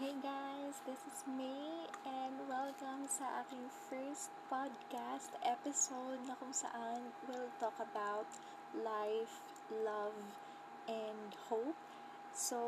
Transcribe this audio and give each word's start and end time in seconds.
Hey 0.00 0.10
guys, 0.24 0.82
this 0.90 0.98
is 1.06 1.22
me 1.38 1.86
and 2.02 2.34
welcome 2.50 3.06
sa 3.06 3.46
aking 3.46 3.70
first 3.86 4.26
podcast 4.50 5.30
episode 5.46 6.18
na 6.26 6.34
kung 6.34 6.50
saan 6.50 7.14
we'll 7.30 7.46
talk 7.62 7.78
about 7.78 8.26
life, 8.74 9.38
love, 9.70 10.18
and 10.90 11.38
hope. 11.46 11.78
So, 12.34 12.58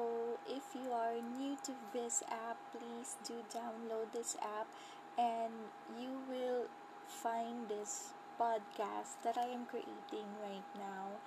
if 0.46 0.70
you 0.78 0.94
are 0.94 1.18
new 1.18 1.58
to 1.66 1.74
this 1.90 2.22
app, 2.30 2.62
please 2.70 3.18
do 3.26 3.42
download 3.50 4.14
this 4.14 4.38
app 4.38 4.70
and 5.18 5.74
you 5.98 6.22
will 6.30 6.70
find 7.10 7.66
this 7.66 8.14
podcast 8.38 9.18
that 9.26 9.34
I 9.34 9.50
am 9.50 9.66
creating 9.66 10.30
right 10.46 10.70
now. 10.78 11.18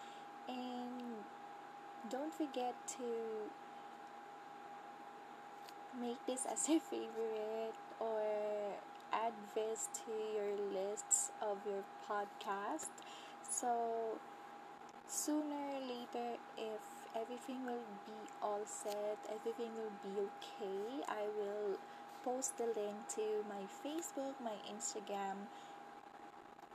And 0.47 1.27
don't 2.07 2.31
forget 2.31 2.71
to 2.95 3.52
make 5.99 6.26
this 6.26 6.45
as 6.52 6.67
your 6.70 6.80
favorite 6.80 7.76
or 7.99 8.21
add 9.12 9.34
this 9.55 9.89
to 9.94 10.12
your 10.35 10.55
lists 10.72 11.31
of 11.41 11.58
your 11.66 11.84
podcast. 12.08 12.89
So 13.49 14.20
sooner 15.08 15.55
or 15.75 15.81
later, 15.81 16.38
if 16.58 16.81
everything 17.16 17.66
will 17.66 17.88
be 18.05 18.20
all 18.41 18.62
set, 18.66 19.17
everything 19.30 19.72
will 19.75 19.95
be 20.03 20.22
okay, 20.22 21.03
I 21.08 21.25
will 21.38 21.77
post 22.23 22.58
the 22.58 22.66
link 22.66 23.08
to 23.16 23.44
my 23.47 23.63
Facebook, 23.84 24.34
my 24.44 24.55
Instagram, 24.72 25.47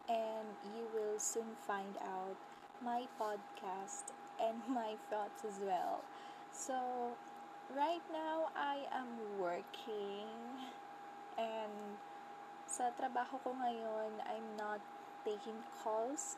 and 0.08 0.48
you 0.74 0.84
will 0.94 1.18
soon 1.18 1.56
find 1.66 1.96
out 2.02 2.36
my 2.82 3.04
podcast 3.20 4.12
and 4.40 4.56
my 4.68 4.94
thoughts 5.10 5.44
as 5.46 5.60
well. 5.62 6.02
So, 6.52 6.74
right 7.72 8.04
now 8.12 8.52
I 8.52 8.84
am 8.92 9.08
working. 9.40 10.28
And 11.40 11.96
sa 12.68 12.92
trabaho 12.94 13.40
ko 13.40 13.56
ngayon 13.56 14.20
I'm 14.28 14.48
not 14.60 14.82
taking 15.24 15.64
calls 15.80 16.36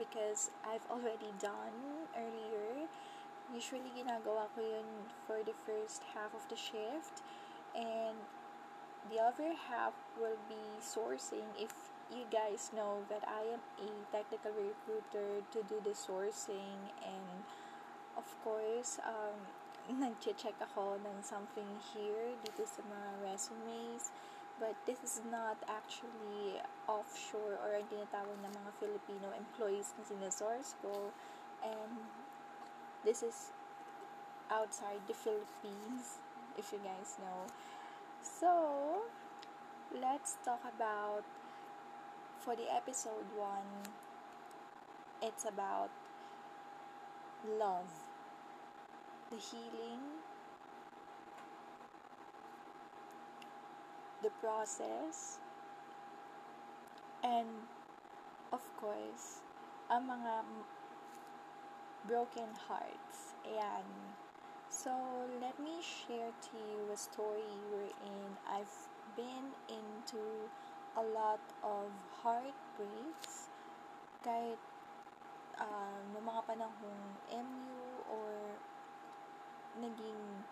because 0.00 0.50
I've 0.64 0.84
already 0.88 1.30
done 1.36 2.08
earlier. 2.16 2.88
Usually 3.52 3.92
ginagawa 3.92 4.48
ko 4.56 4.64
yun 4.64 5.12
for 5.28 5.44
the 5.44 5.54
first 5.68 6.00
half 6.16 6.32
of 6.32 6.48
the 6.48 6.56
shift. 6.56 7.20
And 7.76 8.16
the 9.12 9.20
other 9.20 9.52
half 9.52 9.92
will 10.16 10.40
be 10.48 10.80
sourcing 10.80 11.44
if 11.58 11.72
you 12.12 12.28
guys 12.28 12.70
know 12.76 13.04
that 13.08 13.24
I 13.24 13.56
am 13.56 13.62
a 13.80 13.90
technical 14.12 14.52
recruiter 14.52 15.44
to 15.52 15.58
do 15.68 15.80
the 15.84 15.96
sourcing. 15.96 16.92
And 17.04 17.44
of 18.16 18.28
course 18.44 19.00
um, 19.04 19.48
nag-check 19.90 20.54
ako 20.62 21.00
ng 21.02 21.18
something 21.22 21.66
here 21.94 22.36
dito 22.46 22.62
sa 22.62 22.82
mga 22.86 23.08
resumes. 23.26 24.14
But 24.60 24.78
this 24.86 25.02
is 25.02 25.18
not 25.26 25.58
actually 25.66 26.62
offshore 26.86 27.58
or 27.58 27.74
ang 27.74 27.88
tinatawag 27.90 28.38
ng 28.46 28.52
mga 28.52 28.70
Filipino 28.78 29.34
employees 29.34 29.90
na 29.98 30.06
sinasource 30.06 30.78
ko. 30.84 31.10
And 31.66 32.06
this 33.02 33.26
is 33.26 33.50
outside 34.52 35.02
the 35.10 35.16
Philippines, 35.16 36.22
if 36.54 36.70
you 36.70 36.78
guys 36.84 37.18
know. 37.18 37.50
So, 38.22 39.08
let's 39.90 40.38
talk 40.46 40.62
about 40.62 41.26
for 42.38 42.54
the 42.54 42.70
episode 42.70 43.26
1 43.34 43.42
it's 45.22 45.44
about 45.46 45.90
love 47.46 48.11
the 49.32 49.40
healing, 49.40 50.20
the 54.22 54.28
process, 54.44 55.40
and 57.24 57.48
of 58.52 58.60
course, 58.76 59.40
ang 59.88 60.04
mga 60.04 60.44
broken 62.04 62.52
hearts. 62.68 63.32
Ayan. 63.48 63.88
So, 64.68 64.92
let 65.40 65.56
me 65.56 65.80
share 65.80 66.32
to 66.32 66.56
you 66.60 66.92
a 66.92 66.98
story 67.00 67.56
wherein 67.72 68.36
I've 68.44 68.76
been 69.16 69.56
into 69.72 70.52
a 70.92 71.04
lot 71.08 71.40
of 71.64 71.88
heartbreaks 72.20 73.48
kahit 74.20 74.60
uh, 75.56 75.96
noong 76.12 76.28
mga 76.28 76.42
panahong 76.44 77.00
MU 77.32 77.81
naging 79.80 80.44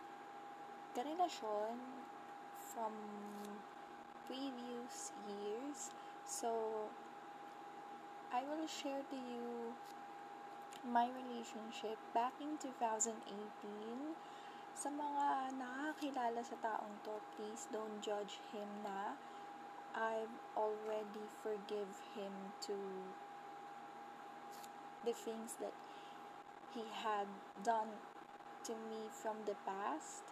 karelasyon 0.97 1.77
from 2.57 2.95
previous 4.27 5.13
years. 5.27 5.91
So, 6.25 6.87
I 8.31 8.47
will 8.47 8.67
share 8.71 9.03
to 9.11 9.19
you 9.19 9.75
my 10.87 11.11
relationship 11.11 11.99
back 12.15 12.33
in 12.41 12.57
2018. 12.63 13.19
Sa 14.73 14.89
mga 14.89 15.53
nakakilala 15.61 16.41
sa 16.41 16.57
taong 16.63 16.95
to, 17.05 17.21
please 17.37 17.69
don't 17.69 18.01
judge 18.01 18.41
him 18.55 18.71
na. 18.87 19.19
I've 19.93 20.39
already 20.55 21.27
forgive 21.43 21.91
him 22.15 22.55
to 22.71 22.79
the 25.03 25.13
things 25.13 25.59
that 25.59 25.75
he 26.71 26.87
had 27.03 27.27
done 27.67 27.99
to 28.65 28.72
me 28.88 29.09
from 29.09 29.37
the 29.48 29.56
past, 29.65 30.25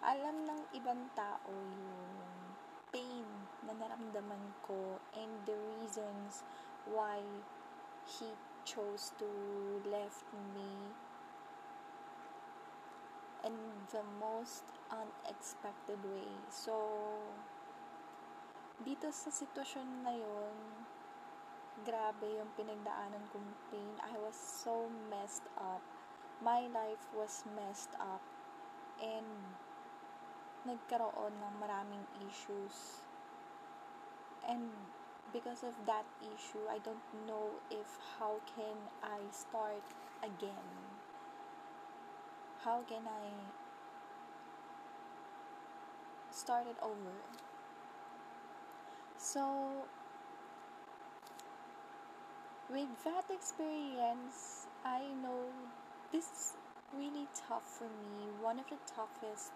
alam 0.00 0.46
ng 0.46 0.60
ibang 0.72 1.10
tao 1.18 1.50
yung 1.50 2.14
pain 2.94 3.26
na 3.66 3.74
naramdaman 3.74 4.54
ko 4.62 4.98
and 5.14 5.30
the 5.46 5.54
reasons 5.78 6.46
why 6.86 7.20
he 8.06 8.30
chose 8.62 9.12
to 9.18 9.28
left 9.86 10.26
me 10.54 10.94
in 13.44 13.56
the 13.90 14.04
most 14.20 14.64
unexpected 14.92 16.00
way. 16.06 16.32
So, 16.52 16.74
dito 18.80 19.12
sa 19.12 19.28
sitwasyon 19.32 20.04
na 20.04 20.12
yun, 20.16 20.56
grabe 21.84 22.28
yung 22.36 22.52
pinagdaanan 22.56 23.24
kong 23.32 23.50
pain. 23.72 23.96
I 24.04 24.16
was 24.20 24.36
so 24.36 24.88
messed 25.08 25.48
up 25.56 25.80
my 26.40 26.60
life 26.72 27.04
was 27.12 27.44
messed 27.52 27.92
up 28.00 28.24
and 29.00 29.28
nagkaroon 30.64 31.36
ng 31.36 31.54
maraming 31.60 32.04
issues. 32.24 33.04
And 34.44 34.72
because 35.32 35.62
of 35.62 35.76
that 35.84 36.08
issue, 36.20 36.64
I 36.68 36.80
don't 36.80 37.04
know 37.28 37.60
if 37.70 38.00
how 38.18 38.40
can 38.56 38.88
I 39.04 39.20
start 39.30 39.84
again. 40.24 40.68
How 42.64 42.84
can 42.88 43.04
I 43.08 43.32
start 46.32 46.66
it 46.68 46.76
over? 46.82 47.16
So, 49.16 49.84
with 52.68 52.88
that 53.04 53.28
experience, 53.28 54.66
I 54.84 55.12
know 55.20 55.52
this 56.12 56.26
is 56.26 56.54
really 56.90 57.30
tough 57.46 57.62
for 57.62 57.86
me. 57.86 58.26
One 58.42 58.58
of 58.58 58.66
the 58.66 58.78
toughest 58.82 59.54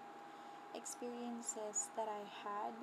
experiences 0.75 1.91
that 1.99 2.07
I 2.07 2.23
had. 2.47 2.75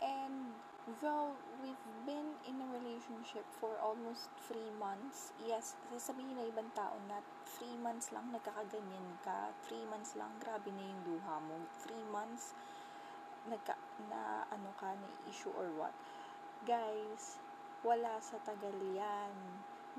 And 0.00 0.56
though 1.04 1.36
we've 1.60 1.84
been 2.08 2.40
in 2.48 2.56
a 2.64 2.68
relationship 2.72 3.44
for 3.60 3.76
almost 3.84 4.32
three 4.48 4.72
months, 4.80 5.36
yes, 5.44 5.76
sasabihin 5.92 6.40
na 6.40 6.48
ibang 6.48 6.72
tao 6.72 6.96
na 7.12 7.20
three 7.44 7.76
months 7.76 8.08
lang 8.08 8.32
nagkakaganyan 8.32 9.20
ka, 9.20 9.52
three 9.68 9.84
months 9.92 10.16
lang, 10.16 10.32
grabe 10.40 10.72
na 10.72 10.80
yung 10.80 11.00
luha 11.04 11.36
mo, 11.44 11.60
three 11.84 12.04
months, 12.08 12.56
nagka, 13.44 13.76
na 14.08 14.48
ano 14.48 14.72
ka, 14.80 14.96
na 14.96 15.08
issue 15.28 15.52
or 15.52 15.68
what. 15.76 15.92
Guys, 16.64 17.36
wala 17.84 18.16
sa 18.24 18.40
tagal 18.40 18.80
yan. 18.96 19.36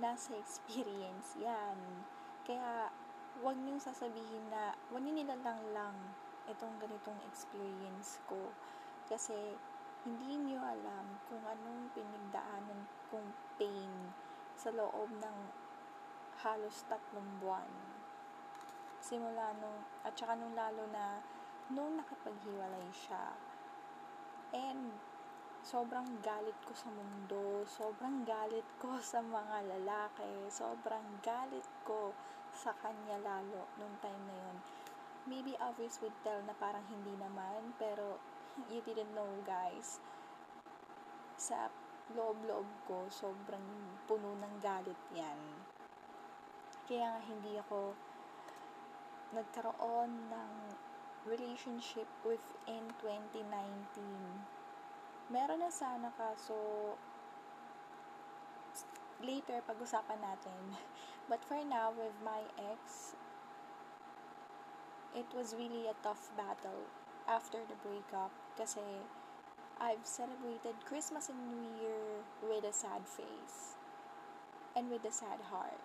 Nasa 0.02 0.34
experience 0.34 1.38
yan 1.38 1.78
kaya, 2.52 2.92
wag 3.40 3.56
niyong 3.64 3.80
sasabihin 3.80 4.52
na, 4.52 4.76
wag 4.92 5.00
niyo 5.00 5.24
nilalang 5.24 5.64
lang 5.72 5.96
itong 6.52 6.76
ganitong 6.84 7.16
experience 7.24 8.20
ko. 8.28 8.52
Kasi, 9.08 9.56
hindi 10.04 10.36
niyo 10.36 10.60
alam 10.60 11.16
kung 11.32 11.40
anong 11.48 11.96
pinagdaanan 11.96 12.92
kong 13.08 13.32
pain 13.56 14.12
sa 14.60 14.68
loob 14.76 15.08
ng 15.16 15.38
halos 16.44 16.84
tatlong 16.92 17.40
buwan. 17.40 17.72
Simula 19.00 19.56
nung, 19.56 19.88
at 20.04 20.12
saka 20.20 20.36
nung 20.36 20.52
lalo 20.52 20.84
na, 20.92 21.24
nung 21.72 21.96
nakapaghiwalay 22.04 22.92
siya. 22.92 23.32
And, 24.52 25.00
sobrang 25.64 26.20
galit 26.20 26.60
ko 26.68 26.76
sa 26.76 26.92
mundo, 26.92 27.64
sobrang 27.64 28.28
galit 28.28 28.68
ko 28.76 29.00
sa 29.00 29.24
mga 29.24 29.72
lalaki, 29.72 30.52
sobrang 30.52 31.24
galit 31.24 31.64
ko 31.88 32.12
sa 32.52 32.76
kanya 32.80 33.18
lalo 33.24 33.68
nung 33.80 33.96
time 34.04 34.24
na 34.28 34.36
yun. 34.36 34.58
maybe 35.30 35.54
obvious 35.62 36.02
would 36.02 36.16
tell 36.26 36.42
na 36.50 36.56
parang 36.58 36.82
hindi 36.90 37.14
naman, 37.18 37.78
pero 37.78 38.18
you 38.74 38.82
didn't 38.82 39.14
know 39.14 39.30
guys. 39.46 40.02
Sa 41.38 41.70
loob-loob 42.12 42.68
ko, 42.90 43.06
sobrang 43.08 43.64
puno 44.10 44.36
ng 44.38 44.56
galit 44.60 44.98
yan. 45.14 45.40
Kaya 46.90 47.16
nga 47.16 47.22
hindi 47.24 47.56
ako 47.56 47.96
nagkaroon 49.32 50.12
ng 50.28 50.52
relationship 51.24 52.10
within 52.26 52.90
2019. 53.00 53.48
Meron 55.32 55.64
na 55.64 55.72
sana 55.72 56.12
kaso 56.20 56.58
later 59.24 59.62
pag-usapan 59.64 60.20
natin. 60.20 60.76
But 61.30 61.44
for 61.46 61.62
now, 61.64 61.92
with 61.92 62.16
my 62.24 62.42
ex, 62.72 63.16
it 65.16 65.28
was 65.36 65.56
really 65.58 65.88
a 65.88 65.96
tough 66.04 66.32
battle 66.38 66.88
after 67.28 67.60
the 67.68 67.78
breakup 67.84 68.32
kasi 68.58 68.84
I've 69.82 70.06
celebrated 70.06 70.78
Christmas 70.86 71.30
and 71.30 71.42
New 71.50 71.68
Year 71.82 72.22
with 72.46 72.64
a 72.64 72.74
sad 72.74 73.08
face 73.10 73.76
and 74.76 74.90
with 74.90 75.04
a 75.06 75.12
sad 75.12 75.42
heart. 75.50 75.82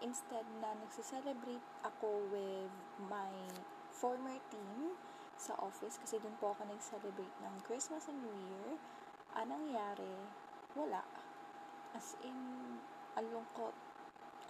Instead 0.00 0.46
na 0.62 0.72
nagsiselebrate 0.80 1.66
ako 1.84 2.24
with 2.32 2.72
my 3.10 3.34
former 3.92 4.38
team 4.48 4.96
sa 5.36 5.56
office 5.60 6.00
kasi 6.00 6.16
dun 6.20 6.36
po 6.40 6.56
ako 6.56 6.68
nag-celebrate 6.68 7.36
ng 7.42 7.54
Christmas 7.66 8.08
and 8.08 8.22
New 8.22 8.38
Year. 8.48 8.80
Anong 9.36 9.72
nangyari? 9.72 10.14
Wala. 10.78 11.04
As 11.92 12.14
in, 12.22 12.38
ang 13.18 13.26
lungkot. 13.28 13.89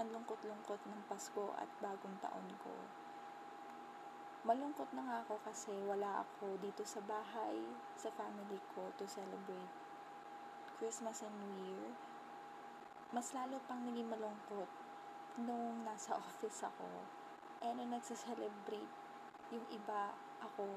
Ang 0.01 0.17
lungkot-lungkot 0.17 0.81
ng 0.89 1.01
Pasko 1.13 1.53
at 1.61 1.69
bagong 1.85 2.17
taon 2.25 2.49
ko 2.65 2.73
malungkot 4.41 4.89
na 4.97 5.05
nga 5.05 5.17
ako 5.21 5.37
kasi 5.45 5.73
wala 5.85 6.25
ako 6.25 6.57
dito 6.65 6.81
sa 6.81 7.05
bahay, 7.05 7.61
sa 7.93 8.09
family 8.17 8.57
ko 8.73 8.89
to 8.97 9.05
celebrate 9.05 9.73
Christmas 10.81 11.21
and 11.21 11.37
New 11.45 11.55
Year. 11.69 11.93
Mas 13.13 13.37
lalo 13.37 13.61
pang 13.69 13.85
naging 13.85 14.09
malungkot 14.09 14.71
nung 15.45 15.85
nasa 15.85 16.17
office 16.25 16.65
ako. 16.65 16.89
And 17.61 17.85
nung 17.85 17.93
nagsa-celebrate 17.93 18.93
yung 19.53 19.67
iba 19.69 20.17
ako, 20.41 20.73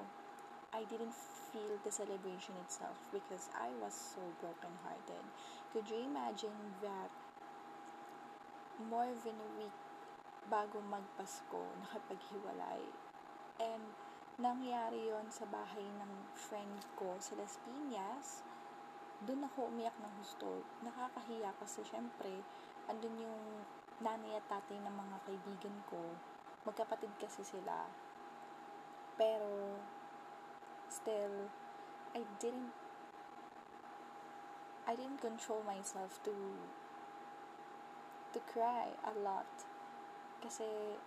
I 0.76 0.84
didn't 0.92 1.16
feel 1.54 1.80
the 1.88 1.94
celebration 1.94 2.60
itself 2.68 3.00
because 3.16 3.48
I 3.56 3.72
was 3.80 3.96
so 3.96 4.20
broken-hearted. 4.44 5.24
Could 5.72 5.88
you 5.88 6.04
imagine 6.04 6.76
that 6.84 7.08
more 8.78 9.12
than 9.22 9.38
a 9.38 9.50
week 9.58 9.78
bago 10.50 10.82
magpasko, 10.84 11.62
nakapaghiwalay, 11.82 12.84
And, 13.62 13.86
nangyari 14.42 15.14
yon 15.14 15.30
sa 15.30 15.46
bahay 15.46 15.86
ng 15.86 16.12
friend 16.34 16.82
ko 16.98 17.14
sa 17.22 17.38
Las 17.38 17.62
Piñas. 17.62 18.42
Doon 19.30 19.46
ako 19.46 19.70
umiyak 19.70 19.94
ng 20.02 20.14
gusto. 20.18 20.66
Nakakahiya 20.82 21.54
kasi 21.62 21.86
syempre, 21.86 22.42
andun 22.90 23.14
yung 23.22 23.44
nanay 24.02 24.42
at 24.42 24.46
tatay 24.50 24.82
ng 24.82 24.96
mga 24.96 25.18
kaibigan 25.30 25.78
ko. 25.86 26.02
Magkapatid 26.66 27.14
kasi 27.22 27.46
sila. 27.46 27.86
Pero, 29.22 29.78
still, 30.90 31.54
I 32.18 32.26
didn't 32.42 32.74
I 34.84 35.00
didn't 35.00 35.24
control 35.24 35.64
myself 35.64 36.20
to 36.28 36.34
to 38.34 38.42
cry 38.50 38.90
a 39.06 39.14
lot 39.22 39.48
kasi 40.42 40.98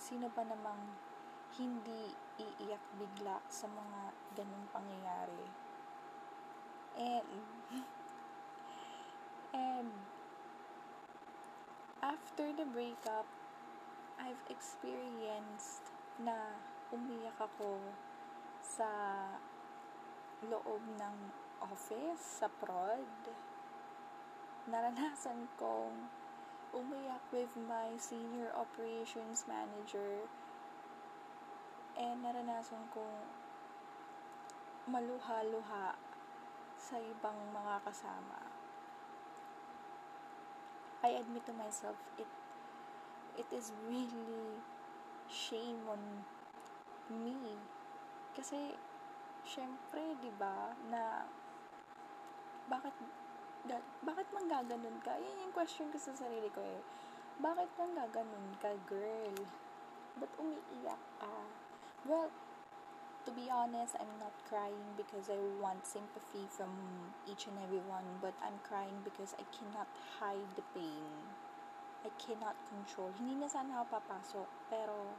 sino 0.00 0.32
ba 0.32 0.46
namang 0.46 0.96
hindi 1.60 2.14
iiyak 2.40 2.80
bigla 2.96 3.42
sa 3.50 3.68
mga 3.68 4.16
ganung 4.38 4.66
pangyayari? 4.72 5.44
And, 6.96 7.28
and, 9.54 9.92
after 12.00 12.48
the 12.56 12.64
breakup, 12.70 13.28
I've 14.16 14.40
experienced 14.48 15.84
na 16.20 16.56
umiyak 16.92 17.36
ako 17.36 17.76
sa 18.64 18.88
loob 20.48 20.80
ng 20.96 21.16
office, 21.60 22.40
sa 22.40 22.48
prod. 22.48 23.10
Naranasan 24.70 25.50
kong 25.58 26.06
umiyak 26.70 27.18
with 27.34 27.50
my 27.66 27.90
senior 27.98 28.54
operations 28.54 29.42
manager 29.50 30.30
and 31.98 32.22
naranasan 32.22 32.86
kong 32.94 33.26
maluha-luha 34.86 35.98
sa 36.78 36.96
ibang 37.02 37.34
mga 37.50 37.82
kasama. 37.82 38.46
I 41.02 41.18
admit 41.18 41.42
to 41.50 41.54
myself, 41.58 41.98
it 42.14 42.30
it 43.34 43.50
is 43.50 43.74
really 43.90 44.62
shame 45.26 45.82
on 45.90 46.22
me. 47.10 47.58
Kasi, 48.38 48.78
syempre, 49.42 50.14
di 50.22 50.30
ba, 50.38 50.78
na 50.86 51.26
bakit 52.70 52.94
bakit 54.04 54.26
man 54.32 54.48
gaganon 54.48 54.96
ka? 55.04 55.12
Yan 55.16 55.44
yung 55.44 55.54
question 55.54 55.92
ko 55.92 55.98
sa 56.00 56.16
sarili 56.16 56.48
ko 56.52 56.64
eh. 56.64 56.80
Bakit 57.40 57.68
man 57.76 57.92
gaganon 57.96 58.46
ka, 58.60 58.72
girl? 58.88 59.36
Ba't 60.16 60.32
umiiyak 60.40 61.00
ka? 61.20 61.34
Well, 62.08 62.32
to 63.24 63.30
be 63.32 63.52
honest, 63.52 63.96
I'm 64.00 64.16
not 64.16 64.32
crying 64.48 64.96
because 64.96 65.28
I 65.28 65.36
want 65.60 65.84
sympathy 65.84 66.48
from 66.48 66.72
each 67.28 67.44
and 67.44 67.60
everyone, 67.60 68.24
but 68.24 68.32
I'm 68.40 68.56
crying 68.64 69.04
because 69.04 69.36
I 69.36 69.44
cannot 69.52 69.88
hide 70.18 70.48
the 70.56 70.64
pain. 70.72 71.12
I 72.00 72.08
cannot 72.16 72.56
control. 72.72 73.12
Hindi 73.20 73.36
na 73.36 73.48
sana 73.52 73.84
ako 73.84 74.00
papasok, 74.00 74.48
pero 74.72 75.12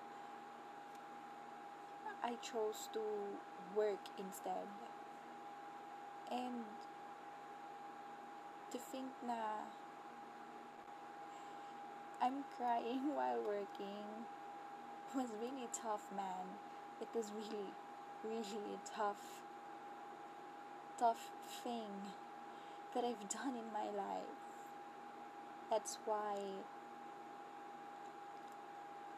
I 2.26 2.38
chose 2.42 2.90
to 2.98 3.02
work 3.78 4.02
instead. 4.18 4.66
And 6.34 6.66
to 8.72 8.80
think 8.80 9.12
na 9.28 9.68
I'm 12.22 12.46
crying 12.56 13.12
while 13.16 13.44
working 13.44 14.24
was 15.16 15.32
really 15.42 15.68
tough, 15.74 16.08
man. 16.16 16.56
It 17.02 17.10
was 17.14 17.32
really, 17.36 17.74
really 18.24 18.80
tough, 18.86 19.42
tough 20.98 21.32
thing 21.64 22.14
that 22.96 23.04
I've 23.04 23.28
done 23.28 23.58
in 23.60 23.74
my 23.74 23.90
life. 23.92 24.40
That's 25.70 25.98
why 26.06 26.64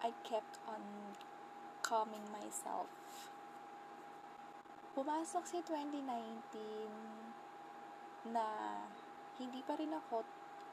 I 0.02 0.14
kept 0.24 0.58
on 0.68 0.82
calming 1.84 2.26
myself. 2.32 2.88
Pumasok 4.96 5.46
si 5.46 5.62
2019 5.62 8.34
na 8.34 8.50
hindi 9.40 9.62
pa 9.66 9.74
rin 9.78 9.94
ako 9.94 10.22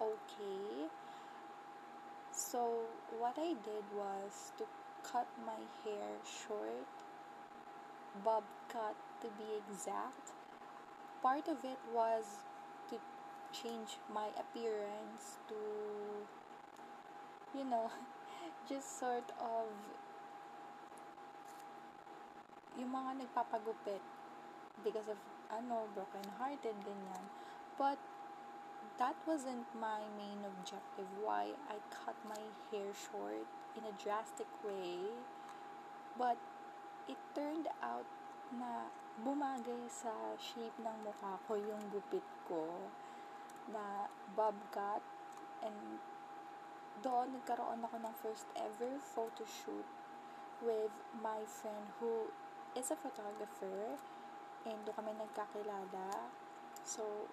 okay. 0.00 0.88
So, 2.32 2.88
what 3.18 3.36
I 3.36 3.52
did 3.60 3.84
was 3.92 4.52
to 4.56 4.64
cut 5.02 5.28
my 5.44 5.60
hair 5.84 6.08
short, 6.24 6.88
bob 8.24 8.44
cut 8.68 8.96
to 9.20 9.28
be 9.36 9.60
exact. 9.60 10.32
Part 11.20 11.48
of 11.48 11.60
it 11.64 11.78
was 11.92 12.24
to 12.88 12.96
change 13.52 14.00
my 14.08 14.32
appearance 14.38 15.36
to, 15.48 15.60
you 17.52 17.64
know, 17.64 17.90
just 18.70 18.98
sort 18.98 19.28
of 19.36 19.68
yung 22.78 22.94
mga 22.94 23.26
nagpapagupit 23.26 24.00
because 24.80 25.12
of 25.12 25.18
ano, 25.52 25.84
broken 25.92 26.24
hearted 26.38 26.78
ganyan. 26.86 27.24
But 27.76 28.00
that 29.00 29.16
wasn't 29.26 29.64
my 29.80 30.04
main 30.20 30.44
objective 30.44 31.08
why 31.24 31.56
I 31.72 31.80
cut 31.88 32.14
my 32.28 32.36
hair 32.68 32.92
short 32.92 33.48
in 33.72 33.88
a 33.88 33.96
drastic 33.96 34.46
way. 34.60 35.00
But 36.20 36.36
it 37.08 37.16
turned 37.32 37.72
out 37.80 38.04
na 38.52 38.92
bumagay 39.24 39.88
sa 39.88 40.12
shape 40.36 40.76
ng 40.84 40.96
mukha 41.00 41.40
ko 41.48 41.56
yung 41.56 41.80
gupit 41.88 42.24
ko 42.44 42.68
na 43.72 44.04
bob 44.36 44.52
cut 44.68 45.00
and 45.64 45.96
doon 47.00 47.32
nagkaroon 47.32 47.80
ako 47.80 47.96
ng 48.04 48.14
first 48.20 48.44
ever 48.52 49.00
photo 49.00 49.48
shoot 49.48 49.88
with 50.60 50.92
my 51.24 51.40
friend 51.48 51.88
who 52.02 52.28
is 52.76 52.92
a 52.92 52.98
photographer 53.00 53.96
and 54.68 54.76
doon 54.84 54.96
kami 54.98 55.12
nagkakilala 55.16 56.28
so 56.84 57.30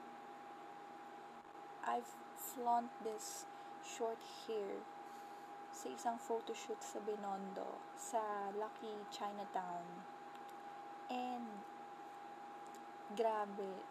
I've 1.87 2.11
flaunt 2.35 2.91
this 2.99 3.47
short 3.79 4.19
hair 4.43 4.83
sa 5.71 5.87
isang 5.87 6.19
photoshoot 6.19 6.83
sa 6.83 6.99
Binondo, 6.99 7.79
sa 7.95 8.51
Lucky 8.51 8.91
Chinatown. 9.07 9.87
And, 11.07 11.63
grabe, 13.15 13.87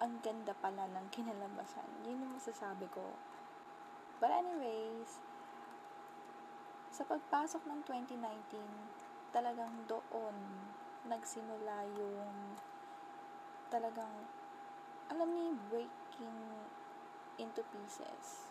ang 0.00 0.24
ganda 0.24 0.56
pala 0.56 0.88
ng 0.88 1.12
kinalabasan. 1.12 2.08
Yun 2.08 2.24
yung 2.24 2.32
masasabi 2.40 2.88
ko. 2.88 3.12
But 4.16 4.32
anyways, 4.32 5.20
sa 6.88 7.04
pagpasok 7.04 7.60
ng 7.68 7.84
2019, 7.84 9.36
talagang 9.36 9.84
doon 9.84 10.36
nagsimula 11.04 11.84
yung 11.92 12.56
talagang 13.68 14.24
alam 15.12 15.28
niyo 15.28 15.54
breaking 15.68 16.65
into 17.38 17.62
pieces 17.72 18.46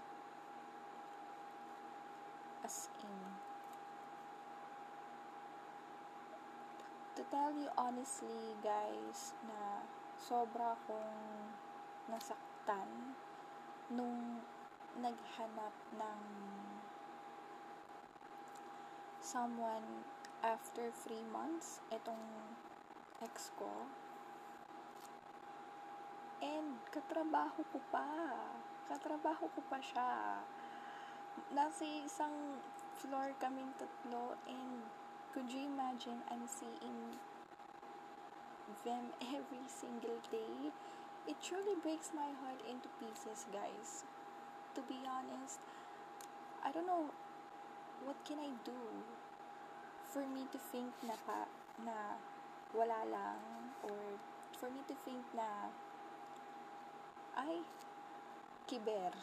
as 2.65 2.89
in. 3.01 3.21
To 7.15 7.23
tell 7.31 7.53
you 7.53 7.69
honestly, 7.77 8.57
guys, 8.59 9.37
na 9.45 9.85
sobra 10.17 10.73
akong 10.73 11.53
nasaktan 12.09 13.15
nung 13.93 14.41
naghanap 14.97 15.75
ng 15.95 16.21
someone 19.21 20.03
after 20.41 20.89
3 21.07 21.21
months, 21.29 21.79
itong 21.93 22.25
ex 23.21 23.53
ko. 23.55 23.85
And 26.43 26.81
katrabaho 26.91 27.63
ko 27.71 27.79
pa. 27.93 28.09
Katrabaho 28.85 29.49
ko 29.49 29.61
pa 29.65 29.81
siya. 29.81 30.41
Nasa 31.51 31.85
isang 32.05 32.61
floor 33.01 33.33
kaming 33.41 33.73
tatlo 33.81 34.37
and 34.45 34.85
could 35.33 35.49
you 35.49 35.65
imagine 35.65 36.21
I'm 36.29 36.45
seeing 36.45 37.17
them 38.85 39.09
every 39.35 39.65
single 39.65 40.21
day? 40.29 40.69
It 41.25 41.41
truly 41.41 41.73
breaks 41.81 42.13
my 42.13 42.29
heart 42.45 42.61
into 42.69 42.85
pieces 43.01 43.49
guys. 43.49 44.05
To 44.77 44.85
be 44.85 45.01
honest 45.01 45.59
I 46.61 46.71
don't 46.71 46.85
know 46.85 47.09
what 48.05 48.17
can 48.25 48.37
I 48.37 48.53
do 48.61 48.77
for 50.09 50.21
me 50.29 50.45
to 50.53 50.59
think 50.71 50.93
na 51.01 51.17
pa 51.25 51.49
na 51.81 52.21
wala 52.71 53.01
lang 53.09 53.41
or 53.81 54.21
for 54.55 54.69
me 54.69 54.81
to 54.87 54.95
think 55.05 55.25
na 55.33 55.73
ay 57.35 57.61
kiber 58.65 59.13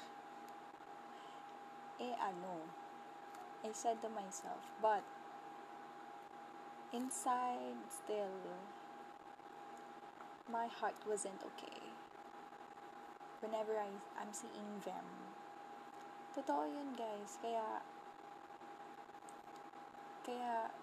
eh 2.03 2.15
ano, 2.19 2.67
I 3.63 3.71
said 3.71 4.03
to 4.03 4.11
myself, 4.11 4.63
but 4.83 5.07
inside 6.91 7.79
still, 7.87 8.59
my 10.51 10.67
heart 10.67 10.99
wasn't 11.07 11.39
okay. 11.55 11.79
Whenever 13.39 13.79
I, 13.79 13.91
I'm 14.19 14.35
seeing 14.35 14.83
them. 14.83 15.07
Totoo 16.35 16.67
yun 16.67 16.99
guys, 16.99 17.39
kaya, 17.39 17.83
kaya, 20.27 20.75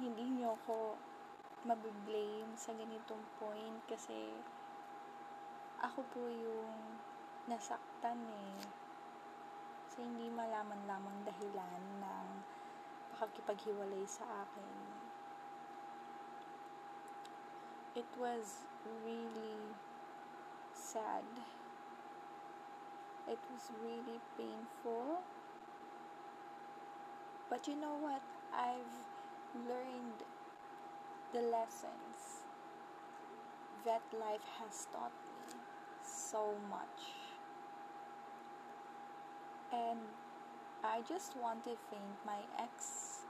hindi 0.00 0.40
nyo 0.40 0.56
ako 0.64 0.96
mabiblame 1.68 2.52
sa 2.56 2.72
ganitong 2.76 3.24
point 3.40 3.80
kasi 3.88 4.36
ako 5.84 6.00
po 6.16 6.22
yung 6.32 6.96
nasaktan 7.44 8.16
eh 8.16 8.56
sa 9.92 10.00
hindi 10.00 10.32
malaman 10.32 10.80
lamang 10.88 11.28
dahilan 11.28 11.82
ng 12.00 12.28
pakakipaghiwalay 13.12 14.00
sa 14.08 14.24
akin. 14.48 14.72
It 17.92 18.08
was 18.16 18.64
really 19.04 19.76
sad. 20.72 21.28
It 23.28 23.44
was 23.52 23.68
really 23.84 24.24
painful. 24.40 25.20
But 27.52 27.68
you 27.68 27.76
know 27.76 28.00
what? 28.00 28.24
I've 28.56 28.96
learned 29.68 30.24
the 31.36 31.44
lessons 31.44 32.48
that 33.84 34.00
life 34.16 34.48
has 34.64 34.88
taught 34.88 35.12
so 36.04 36.54
much. 36.70 37.00
And 39.72 40.00
I 40.84 41.00
just 41.08 41.36
want 41.36 41.64
to 41.64 41.76
thank 41.90 42.14
my 42.24 42.38
ex. 42.58 43.24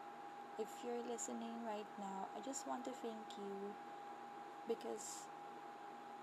If 0.58 0.68
you're 0.84 1.02
listening 1.10 1.54
right 1.66 1.86
now, 1.98 2.28
I 2.36 2.40
just 2.44 2.66
want 2.68 2.84
to 2.84 2.90
thank 2.90 3.38
you 3.38 3.74
because 4.68 5.26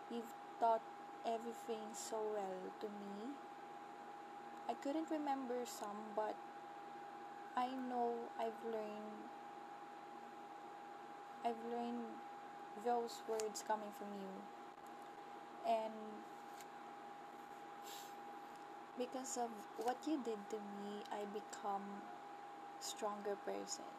you've 0.10 0.34
taught 0.60 0.82
everything 1.26 1.84
so 1.94 2.18
well 2.34 2.60
to 2.80 2.88
me. 2.88 3.34
I 4.70 4.74
couldn't 4.76 5.10
remember 5.12 5.56
some, 5.66 6.16
but 6.16 6.36
I 7.58 7.68
know 7.90 8.14
I've 8.40 8.62
learned 8.64 9.28
I've 11.44 11.60
learned 11.72 12.06
those 12.86 13.24
words 13.28 13.64
coming 13.68 13.92
from 13.98 14.08
you. 14.14 14.34
And 15.68 16.21
because 19.02 19.36
of 19.38 19.50
what 19.84 19.98
you 20.06 20.22
did 20.24 20.38
to 20.52 20.58
me, 20.58 21.02
I 21.12 21.26
become 21.34 21.82
stronger 22.80 23.36
person. 23.44 23.90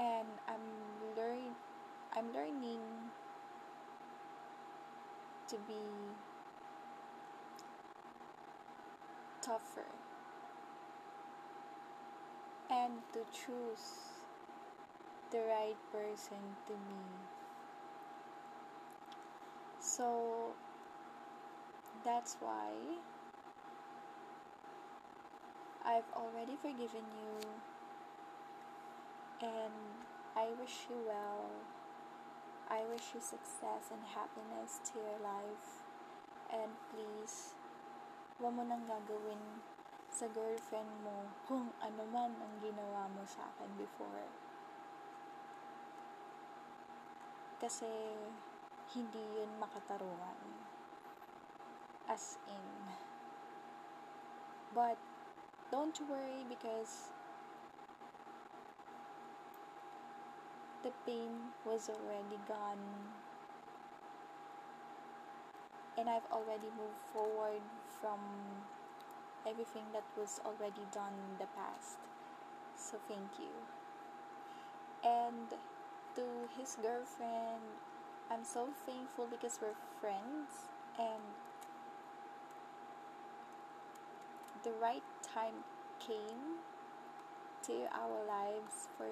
And 0.00 0.26
I'm 0.48 0.66
learn 1.16 1.54
I'm 2.16 2.32
learning 2.34 2.82
to 5.48 5.56
be 5.68 5.86
tougher 9.40 9.86
and 12.68 12.92
to 13.12 13.20
choose 13.30 14.18
the 15.30 15.38
right 15.46 15.78
person 15.92 16.42
to 16.66 16.72
me. 16.72 17.06
So 19.78 20.56
that's 22.06 22.38
why 22.38 22.70
I've 25.82 26.06
already 26.14 26.54
forgiven 26.62 27.02
you 27.02 27.34
and 29.42 29.74
I 30.38 30.46
wish 30.62 30.86
you 30.86 31.02
well. 31.02 31.50
I 32.70 32.86
wish 32.94 33.10
you 33.10 33.18
success 33.18 33.90
and 33.90 34.06
happiness 34.06 34.78
to 34.86 35.02
your 35.02 35.18
life. 35.18 35.82
And 36.46 36.70
please, 36.94 37.58
huwag 38.38 38.54
mo 38.54 38.62
nang 38.62 38.86
gagawin 38.86 39.66
sa 40.06 40.30
girlfriend 40.30 41.02
mo 41.02 41.26
kung 41.50 41.74
ano 41.82 42.06
man 42.06 42.38
ang 42.38 42.54
ginawa 42.62 43.10
mo 43.10 43.26
sa 43.26 43.50
akin 43.50 43.70
before. 43.74 44.30
Kasi 47.58 47.90
hindi 48.94 49.22
yun 49.34 49.58
makatarungan 49.58 50.65
as 52.08 52.38
in. 52.48 52.94
But 54.74 54.98
don't 55.70 55.98
worry 56.08 56.44
because 56.48 57.10
the 60.82 60.92
pain 61.06 61.50
was 61.64 61.88
already 61.88 62.38
gone. 62.46 62.78
And 65.98 66.10
I've 66.10 66.28
already 66.30 66.68
moved 66.76 67.00
forward 67.12 67.62
from 68.00 68.20
everything 69.48 69.84
that 69.92 70.04
was 70.18 70.40
already 70.44 70.84
done 70.92 71.14
in 71.14 71.38
the 71.38 71.48
past. 71.56 71.98
So 72.76 72.98
thank 73.08 73.40
you. 73.40 73.54
And 75.02 75.48
to 76.16 76.24
his 76.58 76.76
girlfriend, 76.82 77.64
I'm 78.30 78.44
so 78.44 78.68
thankful 78.84 79.26
because 79.30 79.58
we're 79.62 79.78
friends 80.00 80.68
and 80.98 81.22
the 84.66 84.72
right 84.82 85.04
time 85.22 85.62
came 86.00 86.58
to 87.62 87.86
our 87.94 88.18
lives 88.26 88.88
for 88.98 89.06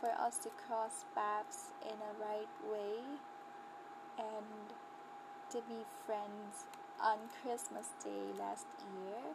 for 0.00 0.10
us 0.10 0.38
to 0.38 0.48
cross 0.50 1.04
paths 1.12 1.72
in 1.82 1.96
a 1.98 2.12
right 2.22 2.54
way 2.70 3.02
and 4.16 4.70
to 5.50 5.58
be 5.68 5.82
friends 6.06 6.66
on 7.02 7.18
Christmas 7.42 7.88
Day 8.04 8.30
last 8.38 8.66
year. 8.94 9.34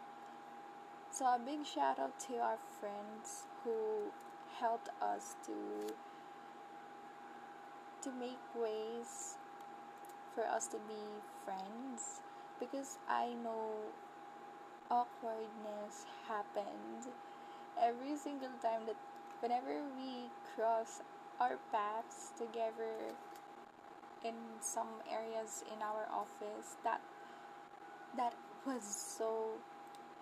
So 1.10 1.26
a 1.26 1.38
big 1.38 1.66
shout 1.66 1.98
out 1.98 2.18
to 2.28 2.38
our 2.38 2.58
friends 2.80 3.44
who 3.62 4.10
helped 4.58 4.88
us 5.02 5.36
to 5.44 5.92
to 8.02 8.16
make 8.18 8.40
ways 8.56 9.36
for 10.34 10.46
us 10.46 10.66
to 10.68 10.78
be 10.88 11.04
friends 11.44 12.22
because 12.58 12.96
I 13.06 13.34
know 13.44 13.92
awkwardness 14.90 16.06
happened 16.26 17.06
every 17.80 18.16
single 18.16 18.52
time 18.60 18.82
that 18.86 18.96
whenever 19.40 19.82
we 19.96 20.28
cross 20.54 21.00
our 21.40 21.56
paths 21.72 22.32
together 22.36 23.14
in 24.24 24.34
some 24.60 25.00
areas 25.10 25.64
in 25.72 25.80
our 25.80 26.04
office 26.12 26.76
that 26.84 27.00
that 28.16 28.34
was 28.66 28.82
so 28.82 29.56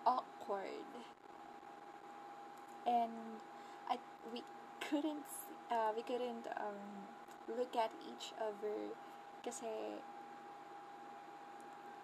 awkward. 0.06 0.86
And 2.86 3.42
I 3.90 3.98
we 4.32 4.42
couldn't 4.80 5.26
uh, 5.70 5.92
we 5.96 6.02
couldn't 6.02 6.46
um, 6.56 6.80
look 7.48 7.74
at 7.76 7.90
each 8.06 8.32
other 8.40 8.94
kasi 9.44 10.00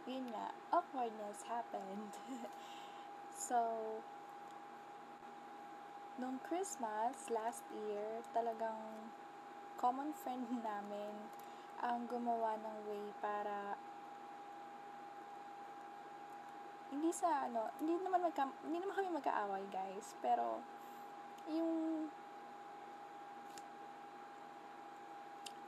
yun 0.05 0.29
nga 0.33 0.53
awkwardness 0.73 1.45
happened. 1.49 2.13
So 3.35 3.59
nung 6.17 6.39
Christmas 6.47 7.27
last 7.27 7.67
year 7.75 8.23
talagang 8.31 9.11
common 9.75 10.15
friend 10.15 10.47
namin 10.65 11.13
ang 11.83 12.07
gumawa 12.07 12.55
ng 12.63 12.77
way 12.87 13.05
para 13.19 13.75
hindi 16.95 17.11
sa 17.11 17.51
ano, 17.51 17.75
hindi 17.83 17.99
naman 17.99 18.23
magka, 18.23 18.47
hindi 18.63 18.79
naman 18.79 18.95
kami 18.95 19.11
magkaaway, 19.19 19.65
guys, 19.75 20.15
pero 20.23 20.63
yung 21.51 22.07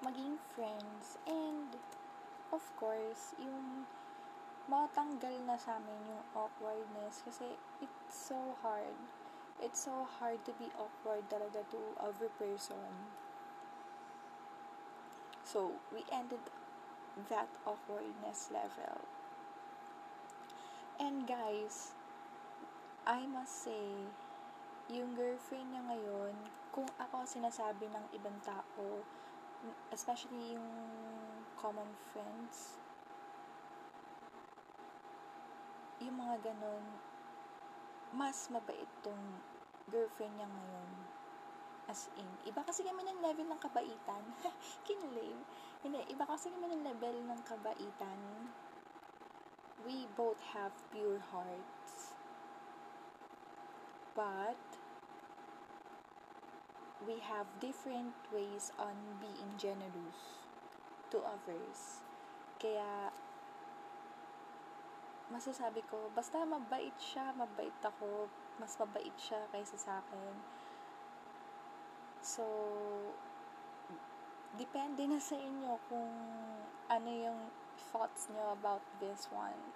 maging 0.07 0.39
friends 0.55 1.19
and 1.27 1.75
of 2.55 2.63
course, 2.79 3.35
yung 3.43 3.91
matanggal 4.67 5.35
na 5.47 5.55
sa 5.55 5.79
amin 5.79 6.11
yung 6.11 6.25
awkwardness 6.35 7.23
kasi 7.23 7.55
it's 7.79 8.15
so 8.15 8.59
hard. 8.63 8.99
It's 9.63 9.87
so 9.87 10.05
hard 10.05 10.43
to 10.45 10.53
be 10.59 10.69
awkward 10.77 11.25
talaga 11.31 11.63
to 11.71 11.81
every 12.03 12.29
person. 12.35 13.15
So, 15.47 15.79
we 15.95 16.03
ended 16.11 16.43
that 17.31 17.49
awkwardness 17.65 18.51
level. 18.51 19.07
And 20.99 21.25
guys, 21.25 21.95
I 23.07 23.25
must 23.25 23.65
say, 23.65 24.11
yung 24.91 25.15
girlfriend 25.15 25.71
niya 25.71 25.83
ngayon, 25.87 26.35
kung 26.75 26.91
ako 26.99 27.23
sinasabi 27.23 27.87
ng 27.89 28.05
ibang 28.19 28.37
tao, 28.43 29.07
especially 29.95 30.59
yung 30.59 30.73
common 31.57 31.95
friends, 32.11 32.83
yung 36.01 36.17
mga 36.17 36.53
ganun, 36.53 36.85
mas 38.13 38.49
mabait 38.53 38.89
tong 39.05 39.41
girlfriend 39.89 40.35
niya 40.37 40.49
ngayon 40.49 40.91
As 41.87 42.11
in, 42.19 42.27
iba 42.51 42.67
kasi 42.67 42.83
kami 42.83 43.07
ng 43.07 43.23
level 43.23 43.47
ng 43.47 43.63
kabaitan. 43.63 44.23
Kinlame. 44.87 45.47
Hindi, 45.87 46.03
iba 46.11 46.27
kasi 46.27 46.51
kami 46.51 46.67
ng 46.67 46.83
level 46.83 47.15
ng 47.31 47.41
kabaitan. 47.47 48.51
We 49.87 50.11
both 50.19 50.43
have 50.51 50.75
pure 50.91 51.23
hearts. 51.31 52.11
But, 54.19 54.59
we 57.07 57.23
have 57.23 57.47
different 57.63 58.19
ways 58.35 58.75
on 58.83 58.99
being 59.23 59.55
generous 59.55 60.43
to 61.15 61.23
others. 61.23 62.03
Kaya, 62.59 63.15
masasabi 65.33 65.83
ko, 65.91 66.11
basta 66.15 66.47
mabait 66.47 66.95
siya, 66.99 67.35
mabait 67.35 67.75
ako, 67.83 68.31
mas 68.63 68.79
mabait 68.79 69.15
siya 69.19 69.43
kaysa 69.51 69.77
sa 69.77 69.93
akin 70.01 70.57
So, 72.27 72.43
depende 74.59 75.07
na 75.07 75.23
sa 75.23 75.39
inyo 75.39 75.79
kung 75.87 76.11
ano 76.91 77.07
yung 77.07 77.55
thoughts 77.79 78.27
nyo 78.35 78.51
about 78.51 78.83
this 78.99 79.31
one. 79.31 79.71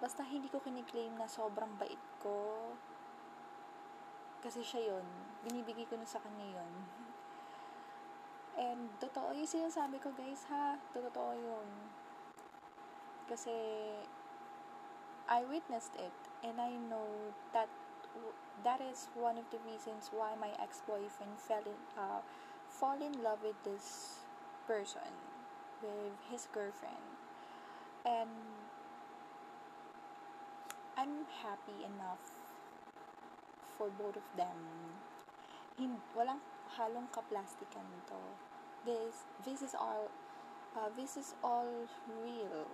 Basta 0.00 0.24
hindi 0.24 0.48
ko 0.48 0.64
kiniklaim 0.64 1.12
na 1.20 1.28
sobrang 1.28 1.76
bait 1.76 2.00
ko. 2.24 2.72
Kasi 4.40 4.64
siya 4.64 4.96
yun. 4.96 5.06
Binibigay 5.44 5.84
ko 5.84 6.00
na 6.00 6.08
sa 6.08 6.24
kanya 6.24 6.56
yun. 6.56 6.72
And, 8.56 8.96
totoo 8.96 9.36
yung 9.36 9.50
sinasabi 9.50 10.00
ko, 10.00 10.08
guys, 10.16 10.48
ha? 10.48 10.80
Totoo 10.96 11.36
yun. 11.36 11.68
Kasi, 13.28 13.54
I 15.28 15.44
witnessed 15.44 15.96
it. 15.96 16.12
And 16.44 16.60
I 16.60 16.76
know 16.76 17.32
that 17.52 17.68
that 18.62 18.80
is 18.80 19.08
one 19.14 19.38
of 19.38 19.44
the 19.50 19.58
reasons 19.66 20.10
why 20.12 20.34
my 20.38 20.50
ex-boyfriend 20.62 21.36
fell 21.36 21.64
in 21.66 21.80
uh, 21.98 22.20
fall 22.68 22.98
in 23.00 23.22
love 23.22 23.38
with 23.42 23.56
this 23.64 24.20
person 24.66 25.10
with 25.82 26.14
his 26.30 26.48
girlfriend. 26.52 27.04
And 28.06 28.30
I'm 30.96 31.26
happy 31.42 31.84
enough 31.84 32.22
for 33.76 33.88
both 33.90 34.16
of 34.16 34.28
them. 34.36 34.56
Hin 35.74 35.98
walang 36.14 36.38
halong 36.78 37.10
kaplastikan 37.10 37.84
to 38.06 38.20
this 38.86 39.26
this 39.42 39.58
is 39.58 39.74
all 39.74 40.06
uh, 40.78 40.86
this 40.94 41.16
is 41.18 41.34
all 41.42 41.66
real 42.06 42.68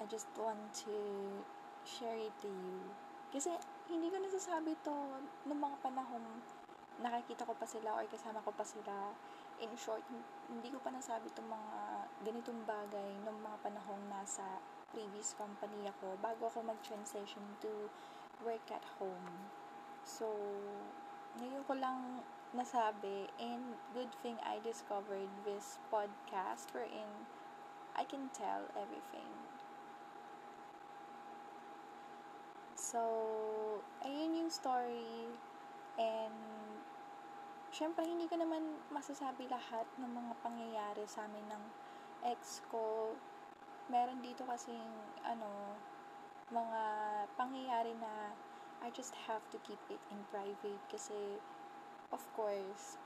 I 0.00 0.08
just 0.08 0.32
want 0.40 0.72
to 0.88 0.96
share 1.84 2.16
it 2.16 2.32
to 2.40 2.48
you. 2.48 2.80
Kasi, 3.30 3.52
hindi 3.92 4.08
ko 4.08 4.16
nasasabi 4.16 4.72
to 4.80 4.96
nung 5.44 5.60
mga 5.60 5.76
panahon 5.84 6.24
nakikita 7.00 7.48
ko 7.48 7.56
pa 7.56 7.64
sila 7.64 7.96
or 7.96 8.04
kasama 8.08 8.44
ko 8.44 8.52
pa 8.52 8.64
sila. 8.64 9.12
In 9.60 9.72
short, 9.76 10.04
hindi 10.48 10.68
ko 10.72 10.80
pa 10.80 10.92
nasabi 10.92 11.28
itong 11.28 11.48
mga 11.48 11.80
ganitong 12.24 12.60
bagay 12.64 13.08
nung 13.24 13.40
mga 13.40 13.60
panahong 13.60 14.04
nasa 14.08 14.60
previous 14.92 15.36
company 15.36 15.86
ako 15.88 16.16
bago 16.20 16.48
ako 16.48 16.64
mag-transition 16.64 17.44
to 17.60 17.88
work 18.44 18.64
at 18.72 18.84
home. 19.00 19.52
So, 20.04 20.32
ngayon 21.40 21.64
ko 21.68 21.76
lang 21.76 22.24
nasabi 22.56 23.28
and 23.38 23.78
good 23.92 24.10
thing 24.24 24.40
I 24.42 24.58
discovered 24.64 25.30
this 25.44 25.78
podcast 25.92 26.72
wherein 26.72 27.28
I 27.94 28.08
can 28.08 28.32
tell 28.32 28.64
everything. 28.74 29.49
So, 32.90 32.98
ayun 34.02 34.34
yung 34.34 34.50
story. 34.50 35.30
And, 35.94 36.34
syempre, 37.70 38.02
hindi 38.02 38.26
ko 38.26 38.34
naman 38.34 38.82
masasabi 38.90 39.46
lahat 39.46 39.86
ng 39.94 40.10
mga 40.10 40.34
pangyayari 40.42 41.06
sa 41.06 41.22
amin 41.30 41.46
ng 41.54 41.64
ex 42.26 42.66
ko. 42.66 43.14
Meron 43.86 44.18
dito 44.26 44.42
kasing, 44.42 44.90
ano, 45.22 45.78
mga 46.50 46.82
pangyayari 47.38 47.94
na 47.94 48.34
I 48.82 48.90
just 48.90 49.14
have 49.30 49.46
to 49.54 49.58
keep 49.62 49.78
it 49.86 50.02
in 50.10 50.26
private 50.34 50.82
kasi, 50.90 51.38
of 52.10 52.26
course, 52.34 52.98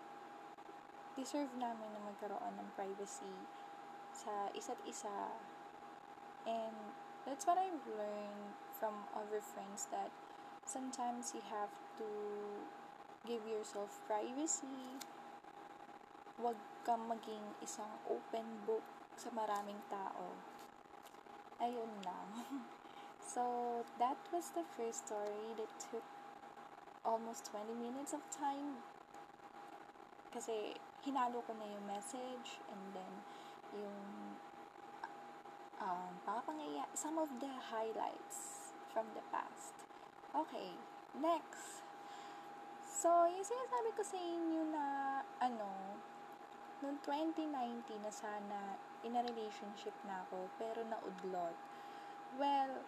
deserve 1.12 1.52
namin 1.60 1.92
na 1.92 2.00
magkaroon 2.08 2.56
ng 2.56 2.72
privacy 2.72 3.36
sa 4.16 4.48
isa't 4.56 4.80
isa. 4.88 5.28
And, 6.48 6.72
that's 7.28 7.44
what 7.44 7.60
I've 7.60 7.84
learned 7.84 8.63
from 8.78 9.06
other 9.14 9.40
friends 9.40 9.86
that 9.90 10.10
sometimes 10.66 11.32
you 11.34 11.42
have 11.50 11.70
to 11.98 12.08
give 13.26 13.46
yourself 13.46 14.00
privacy. 14.06 14.98
Huwag 16.36 16.58
kang 16.82 17.06
maging 17.06 17.54
isang 17.62 17.88
open 18.10 18.44
book 18.66 18.82
sa 19.14 19.30
maraming 19.30 19.78
tao. 19.86 20.34
Ayun 21.62 22.02
lang. 22.02 22.28
so, 23.34 23.42
that 24.02 24.18
was 24.34 24.50
the 24.58 24.66
first 24.74 25.06
story 25.06 25.54
that 25.54 25.70
took 25.78 26.04
almost 27.06 27.46
20 27.54 27.72
minutes 27.78 28.12
of 28.12 28.20
time. 28.34 28.82
Kasi, 30.34 30.74
hinalo 31.06 31.40
ko 31.46 31.54
na 31.54 31.70
yung 31.70 31.86
message 31.86 32.58
and 32.66 32.82
then 32.92 33.12
yung 33.78 34.00
um, 35.80 36.12
mga 36.26 36.84
some 36.94 37.18
of 37.18 37.28
the 37.38 37.50
highlights 37.70 38.53
from 38.94 39.10
the 39.18 39.24
past. 39.34 39.74
Okay, 40.30 40.70
next. 41.18 41.82
So, 42.86 43.10
yung 43.26 43.42
sinasabi 43.42 43.90
ko 43.98 44.02
sa 44.06 44.16
inyo 44.16 44.62
na, 44.70 44.86
ano, 45.42 45.98
noong 46.80 47.02
2019 47.02 47.50
na 48.00 48.12
sana, 48.14 48.78
in 49.02 49.18
a 49.18 49.22
relationship 49.26 49.92
na 50.06 50.22
ako, 50.24 50.46
pero 50.56 50.80
naudlot. 50.86 51.58
Well, 52.38 52.86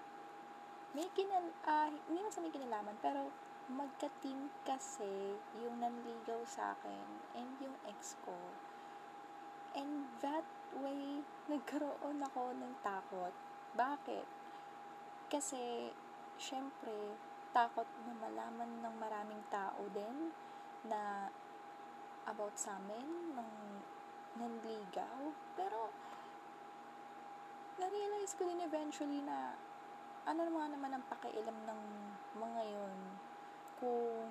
may 0.97 1.11
kinal, 1.13 1.53
uh, 1.67 1.91
hindi 1.91 2.23
naman 2.23 2.33
sa 2.33 2.41
may 2.41 2.55
kinalaman, 2.55 2.97
pero 3.03 3.29
magka-team 3.67 4.47
kasi 4.63 5.35
yung 5.59 5.83
nanligaw 5.83 6.39
sa 6.47 6.79
akin 6.79 7.07
and 7.35 7.51
yung 7.59 7.75
ex 7.91 8.15
ko. 8.23 8.39
And 9.75 10.09
that 10.23 10.47
way, 10.79 11.21
nagkaroon 11.53 12.23
ako 12.23 12.55
ng 12.57 12.73
takot 12.81 13.35
Bakit? 13.77 14.36
Kasi, 15.27 15.91
syempre, 16.39 17.19
takot 17.51 17.89
na 18.07 18.15
malaman 18.15 18.71
ng 18.85 18.95
maraming 19.01 19.43
tao 19.51 19.83
din 19.91 20.31
na 20.87 21.27
about 22.31 22.55
sa 22.55 22.79
amin, 22.79 23.35
ng 23.35 23.53
nanligaw. 24.39 25.35
Pero, 25.59 25.91
na-realize 27.83 28.39
ko 28.39 28.47
din 28.47 28.63
eventually 28.63 29.19
na 29.27 29.59
ano 30.27 30.43
naman 30.43 30.75
naman 30.75 30.95
ang 30.95 31.05
pakialam 31.07 31.55
ng 31.55 31.81
mga 32.39 32.63
yon 32.67 32.99
kung 33.79 34.31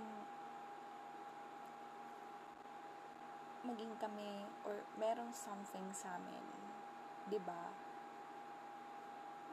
maging 3.66 3.96
kami 3.98 4.46
or 4.64 4.86
merong 4.96 5.34
something 5.34 5.88
sa 5.92 6.16
amin. 6.20 6.46
ba? 7.42 7.85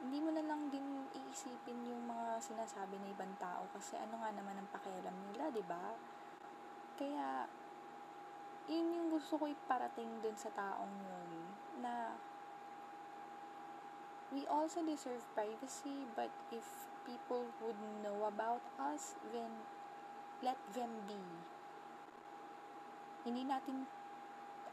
Hindi 0.03 0.19
mo 0.19 0.35
na 0.35 0.43
lang 0.43 0.67
din 0.67 1.07
iisipin 1.15 1.87
yung 1.87 2.03
mga 2.11 2.43
sinasabi 2.43 2.99
ng 2.99 3.15
ibang 3.15 3.31
tao 3.39 3.63
kasi 3.71 3.95
ano 3.95 4.19
nga 4.19 4.35
naman 4.35 4.59
ang 4.59 4.67
pakialam 4.67 5.15
nila, 5.31 5.47
'di 5.47 5.63
ba? 5.63 5.95
Kaya 6.99 7.47
yun 8.67 8.95
yung 8.95 9.09
gusto 9.11 9.35
ko 9.39 9.47
iparating 9.47 10.23
dun 10.23 10.35
sa 10.39 10.51
taong 10.55 10.91
yun 11.03 11.31
na 11.83 12.15
we 14.31 14.47
also 14.47 14.79
deserve 14.83 15.19
privacy 15.35 16.07
but 16.15 16.31
if 16.51 16.87
people 17.03 17.43
would 17.59 17.79
know 17.99 18.23
about 18.23 18.63
us 18.79 19.19
then 19.35 19.51
let 20.39 20.55
them 20.71 20.89
be 21.07 21.19
hindi 23.27 23.43
natin 23.43 23.83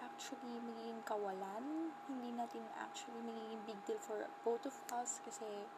actually 0.01 0.59
magiging 0.65 1.05
kawalan. 1.05 1.93
Hindi 2.09 2.33
natin 2.33 2.65
actually 2.77 3.21
magiging 3.25 3.63
big 3.69 3.81
deal 3.85 4.01
for 4.01 4.25
both 4.43 4.65
of 4.65 4.77
us 4.97 5.21
kasi 5.25 5.69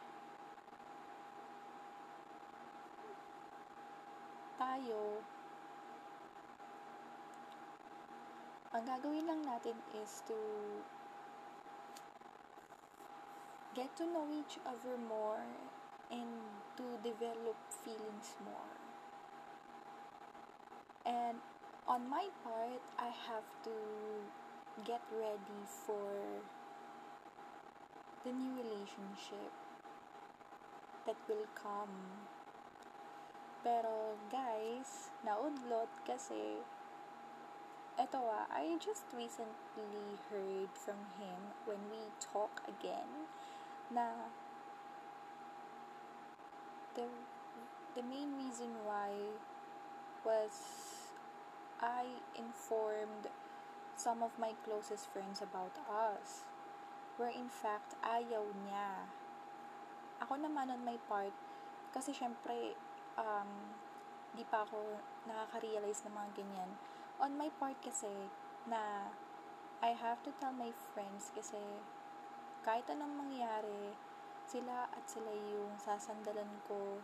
tayo 4.55 5.19
ang 8.73 8.83
gagawin 8.89 9.29
lang 9.29 9.41
natin 9.45 9.77
is 9.93 10.25
to 10.25 10.33
get 13.77 13.93
to 13.93 14.05
know 14.09 14.25
each 14.33 14.57
other 14.65 14.97
more 14.97 15.45
and 16.09 16.41
to 16.73 16.85
develop 17.05 17.57
feelings 17.69 18.33
more. 18.41 18.73
And 21.05 21.37
on 21.87 22.09
my 22.09 22.27
part, 22.43 22.81
I 22.97 23.11
have 23.27 23.47
to 23.63 23.75
get 24.85 25.01
ready 25.11 25.63
for 25.67 26.11
the 28.23 28.31
new 28.31 28.55
relationship 28.55 29.51
that 31.05 31.17
will 31.27 31.47
come. 31.55 32.27
Pero 33.63 34.15
guys, 34.31 35.11
naudlot 35.23 35.91
kasi 36.07 36.63
eto 37.99 38.19
ah, 38.25 38.47
I 38.49 38.75
just 38.81 39.05
recently 39.13 40.17
heard 40.31 40.71
from 40.73 40.99
him 41.19 41.53
when 41.67 41.79
we 41.93 42.09
talk 42.19 42.63
again 42.65 43.29
na 43.93 44.33
the 46.97 47.05
the 47.93 48.01
main 48.01 48.33
reason 48.35 48.73
why 48.83 49.13
was 50.25 50.92
I 51.83 52.23
informed 52.39 53.27
some 53.99 54.23
of 54.23 54.31
my 54.39 54.55
closest 54.63 55.11
friends 55.11 55.43
about 55.43 55.75
us. 55.91 56.47
Where 57.19 57.27
in 57.27 57.51
fact, 57.51 57.99
ayaw 57.99 58.47
niya. 58.63 59.11
Ako 60.23 60.39
naman 60.39 60.71
on 60.71 60.87
my 60.87 60.95
part, 61.11 61.35
kasi 61.91 62.15
syempre, 62.15 62.79
um, 63.19 63.75
di 64.31 64.47
pa 64.47 64.63
ako 64.63 64.79
nakaka-realize 65.27 66.07
ng 66.07 66.15
mga 66.15 66.29
ganyan. 66.39 66.71
On 67.19 67.35
my 67.35 67.51
part 67.59 67.75
kasi, 67.83 68.31
na 68.63 69.11
I 69.83 69.91
have 69.91 70.23
to 70.23 70.31
tell 70.39 70.55
my 70.55 70.71
friends 70.95 71.35
kasi 71.35 71.59
kahit 72.63 72.87
anong 72.87 73.27
mangyari, 73.27 73.91
sila 74.47 74.87
at 74.87 75.03
sila 75.03 75.35
yung 75.35 75.75
sasandalan 75.75 76.63
ko, 76.63 77.03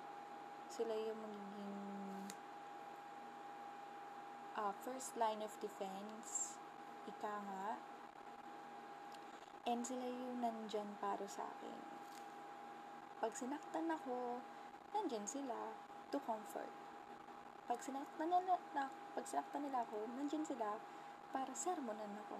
sila 0.71 0.95
yung 0.95 1.19
magiging 1.19 1.98
uh, 4.59 4.75
first 4.83 5.15
line 5.15 5.39
of 5.39 5.55
defense, 5.63 6.59
ika 7.07 7.33
nga, 7.47 7.79
and 9.63 9.87
sila 9.87 10.03
yung 10.03 10.43
nandyan 10.43 10.99
para 10.99 11.23
sa 11.23 11.47
akin. 11.47 11.79
Pag 13.23 13.31
sinaktan 13.35 13.87
ako, 13.87 14.43
nandyan 14.91 15.23
sila 15.23 15.71
to 16.11 16.19
comfort. 16.27 16.71
Pag 17.71 17.79
sinaktan 17.79 18.27
nila, 18.27 18.59
na, 18.75 18.91
pag 19.15 19.23
sinaktan 19.23 19.63
nila 19.63 19.87
ako, 19.87 20.03
nandyan 20.19 20.43
sila 20.43 20.75
para 21.31 21.51
sermonan 21.55 22.19
ako, 22.27 22.39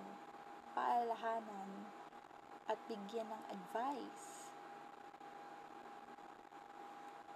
paalahanan, 0.76 1.88
at 2.68 2.78
bigyan 2.86 3.30
ng 3.32 3.44
advice. 3.50 4.52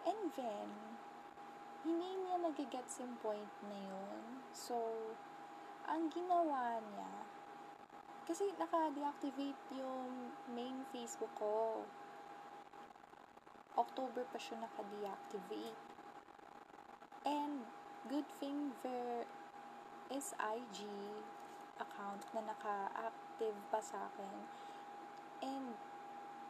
And 0.03 0.29
then, 0.35 0.92
hindi 1.83 2.15
niya 2.23 2.39
nagigets 2.39 3.03
yung 3.03 3.19
point 3.19 3.51
na 3.67 3.75
yun. 3.75 4.23
So, 4.55 4.79
ang 5.83 6.07
ginawa 6.07 6.79
niya, 6.79 7.13
kasi 8.23 8.47
naka-deactivate 8.55 9.59
yung 9.75 10.31
main 10.55 10.87
Facebook 10.95 11.31
ko. 11.35 11.83
October 13.75 14.23
pa 14.31 14.39
siya 14.39 14.63
naka-deactivate. 14.63 15.83
And, 17.27 17.67
good 18.07 18.27
thing 18.39 18.71
there 18.79 19.27
is 20.07 20.31
IG 20.39 20.87
account 21.83 22.23
na 22.31 22.47
naka-active 22.47 23.59
pa 23.67 23.83
sa 23.83 24.07
akin. 24.07 24.47
And, 25.43 25.75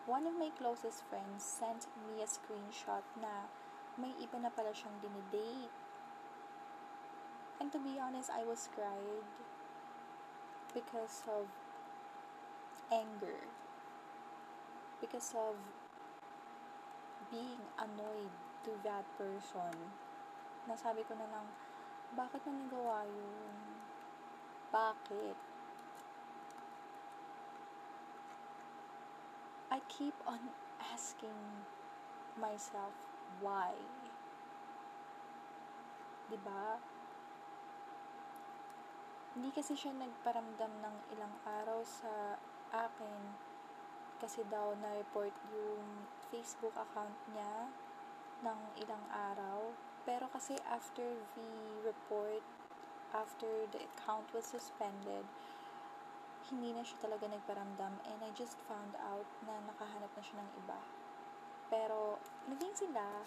one 0.06 0.30
of 0.30 0.38
my 0.38 0.54
closest 0.54 1.02
friends 1.10 1.42
sent 1.42 1.90
me 2.06 2.22
a 2.22 2.30
screenshot 2.30 3.02
na 3.18 3.50
may 3.98 4.14
iba 4.18 4.42
na 4.42 4.50
pala 4.50 4.74
siyang 4.74 4.98
dinidate. 5.02 5.74
And 7.62 7.70
to 7.72 7.80
be 7.80 8.02
honest, 8.02 8.34
I 8.34 8.44
was 8.44 8.68
cried 8.74 9.28
because 10.74 11.22
of 11.30 11.46
anger. 12.90 13.46
Because 14.98 15.34
of 15.38 15.56
being 17.30 17.62
annoyed 17.78 18.34
to 18.66 18.72
that 18.82 19.06
person. 19.18 19.74
Nasabi 20.66 21.06
ko 21.06 21.14
na 21.14 21.28
lang, 21.30 21.48
bakit 22.18 22.42
na 22.46 22.54
nagawa 22.54 23.06
yun? 23.06 23.56
Bakit? 24.74 25.38
I 29.74 29.82
keep 29.90 30.14
on 30.30 30.54
asking 30.94 31.66
myself 32.38 33.13
why. 33.42 33.74
'Di 36.30 36.38
ba? 36.44 36.78
Hindi 39.34 39.50
kasi 39.50 39.74
siya 39.74 39.98
nagparamdam 39.98 40.74
ng 40.82 40.96
ilang 41.18 41.34
araw 41.46 41.82
sa 41.82 42.38
akin 42.70 43.22
kasi 44.22 44.46
daw 44.48 44.78
na-report 44.78 45.34
yung 45.52 46.06
Facebook 46.30 46.78
account 46.78 47.18
niya 47.34 47.68
ng 48.46 48.60
ilang 48.86 49.06
araw. 49.10 49.74
Pero 50.06 50.30
kasi 50.30 50.60
after 50.70 51.06
the 51.34 51.50
report, 51.82 52.46
after 53.12 53.66
the 53.74 53.82
account 53.84 54.30
was 54.38 54.46
suspended, 54.46 55.26
hindi 56.52 56.76
na 56.76 56.84
siya 56.84 57.10
talaga 57.10 57.26
nagparamdam 57.26 57.94
and 58.14 58.20
I 58.22 58.30
just 58.38 58.60
found 58.70 58.94
out 59.00 59.26
na 59.48 59.58
nakahanap 59.66 60.12
na 60.14 60.24
siya 60.24 60.44
ng 60.44 60.52
iba. 60.62 61.03
Pero, 61.74 62.22
naging 62.46 62.86
sila, 62.86 63.26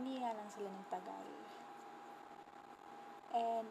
hindi 0.00 0.24
nga 0.24 0.32
lang 0.32 0.48
sila 0.48 0.72
nagtagal. 0.72 1.26
And, 3.36 3.68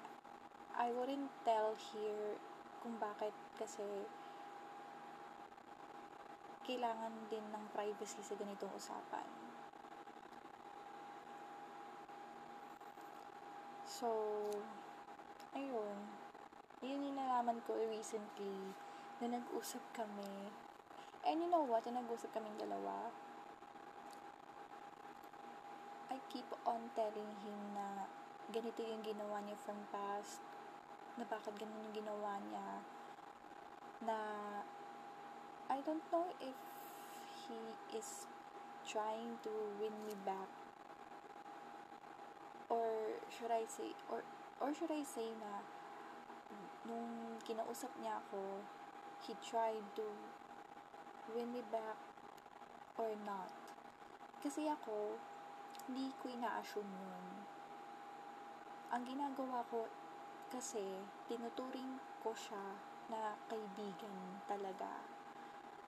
I 0.78 0.94
wouldn't 0.94 1.34
tell 1.42 1.74
here 1.74 2.38
kung 2.86 3.02
bakit 3.02 3.34
kasi 3.58 4.06
kailangan 6.62 7.26
din 7.34 7.42
ng 7.50 7.66
privacy 7.74 8.22
sa 8.22 8.38
ganitong 8.38 8.70
usapan. 8.78 9.26
So, 13.82 14.14
ayun. 15.58 15.98
Yun 16.86 17.02
yung 17.02 17.18
nalaman 17.18 17.66
ko 17.66 17.74
recently 17.90 18.78
na 19.18 19.42
nag-usap 19.42 19.82
kami. 19.98 20.54
And 21.26 21.42
you 21.42 21.50
know 21.50 21.66
what? 21.66 21.82
Na 21.90 21.98
nag-usap 21.98 22.30
kaming 22.38 22.62
dalawa 22.62 23.10
I 26.18 26.34
keep 26.34 26.50
on 26.66 26.90
telling 26.98 27.30
him 27.46 27.78
na 27.78 28.10
ganito 28.50 28.82
yung 28.82 29.06
ginawa 29.06 29.38
niya 29.46 29.54
from 29.62 29.78
past, 29.94 30.42
na 31.14 31.22
bakit 31.30 31.54
ganun 31.62 31.78
yung 31.78 32.02
ginawa 32.02 32.42
niya, 32.42 32.82
na 34.02 34.18
I 35.70 35.78
don't 35.86 36.02
know 36.10 36.26
if 36.42 36.58
he 37.46 37.62
is 37.94 38.26
trying 38.82 39.38
to 39.46 39.54
win 39.78 39.94
me 40.10 40.18
back. 40.26 40.50
Or 42.74 43.22
should 43.30 43.54
I 43.54 43.70
say 43.70 43.94
or 44.10 44.26
or 44.58 44.74
should 44.74 44.90
I 44.90 45.06
say 45.06 45.38
na 45.38 45.62
nung 46.90 47.38
kinausap 47.46 47.94
niya 48.02 48.26
ako 48.26 48.66
he 49.22 49.38
tried 49.46 49.86
to 49.94 50.08
win 51.38 51.54
me 51.54 51.62
back 51.70 52.02
or 52.98 53.14
not. 53.22 53.54
Kasi 54.42 54.66
ako 54.66 55.22
hindi 55.88 56.12
ko 56.20 56.28
ina-assume 56.28 56.92
yun. 57.00 57.26
Ang 58.92 59.08
ginagawa 59.08 59.64
ko 59.72 59.88
kasi 60.52 60.84
tinuturing 61.32 61.96
ko 62.20 62.36
siya 62.36 62.76
na 63.08 63.40
kaibigan 63.48 64.44
talaga. 64.52 65.00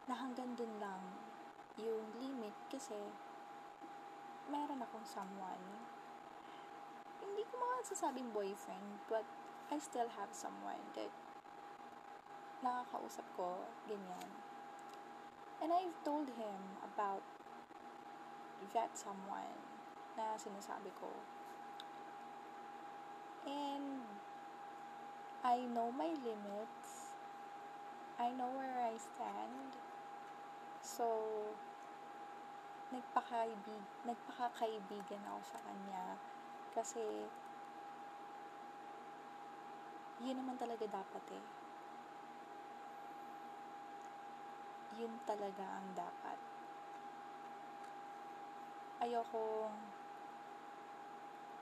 Na 0.07 0.15
hanggang 0.15 0.55
dun 0.55 0.71
lang 0.79 1.03
yung 1.75 2.15
limit 2.15 2.55
kasi 2.71 2.95
meron 4.47 4.79
akong 4.79 5.03
someone. 5.03 5.83
Hindi 7.19 7.43
ko 7.51 7.59
masasabing 7.59 8.31
boyfriend 8.31 9.03
but 9.11 9.27
I 9.67 9.83
still 9.83 10.07
have 10.15 10.31
someone 10.31 10.79
that 10.95 11.11
nakakausap 12.63 13.27
ko 13.35 13.67
ganyan. 13.83 14.31
And 15.59 15.75
I've 15.75 15.99
told 16.07 16.31
him 16.39 16.79
about 16.87 17.19
that 18.71 18.95
someone 18.95 19.68
na 20.17 20.37
sinasabi 20.39 20.89
ko 20.97 21.09
and 23.45 24.01
I 25.43 25.61
know 25.73 25.89
my 25.93 26.11
limits 26.23 26.99
I 28.19 28.35
know 28.35 28.51
where 28.51 28.83
I 28.83 28.99
stand. 28.99 29.71
So, 30.83 31.07
nagpakaibig, 32.91 33.83
nagpakakaibigan 34.03 35.23
ako 35.23 35.39
sa 35.47 35.59
kanya. 35.63 36.19
Kasi, 36.75 36.99
yun 40.19 40.35
naman 40.35 40.59
talaga 40.59 40.83
dapat 40.83 41.23
eh. 41.31 41.45
Yun 44.99 45.15
talaga 45.23 45.63
ang 45.63 45.87
dapat. 45.95 46.35
Ayoko 48.99 49.71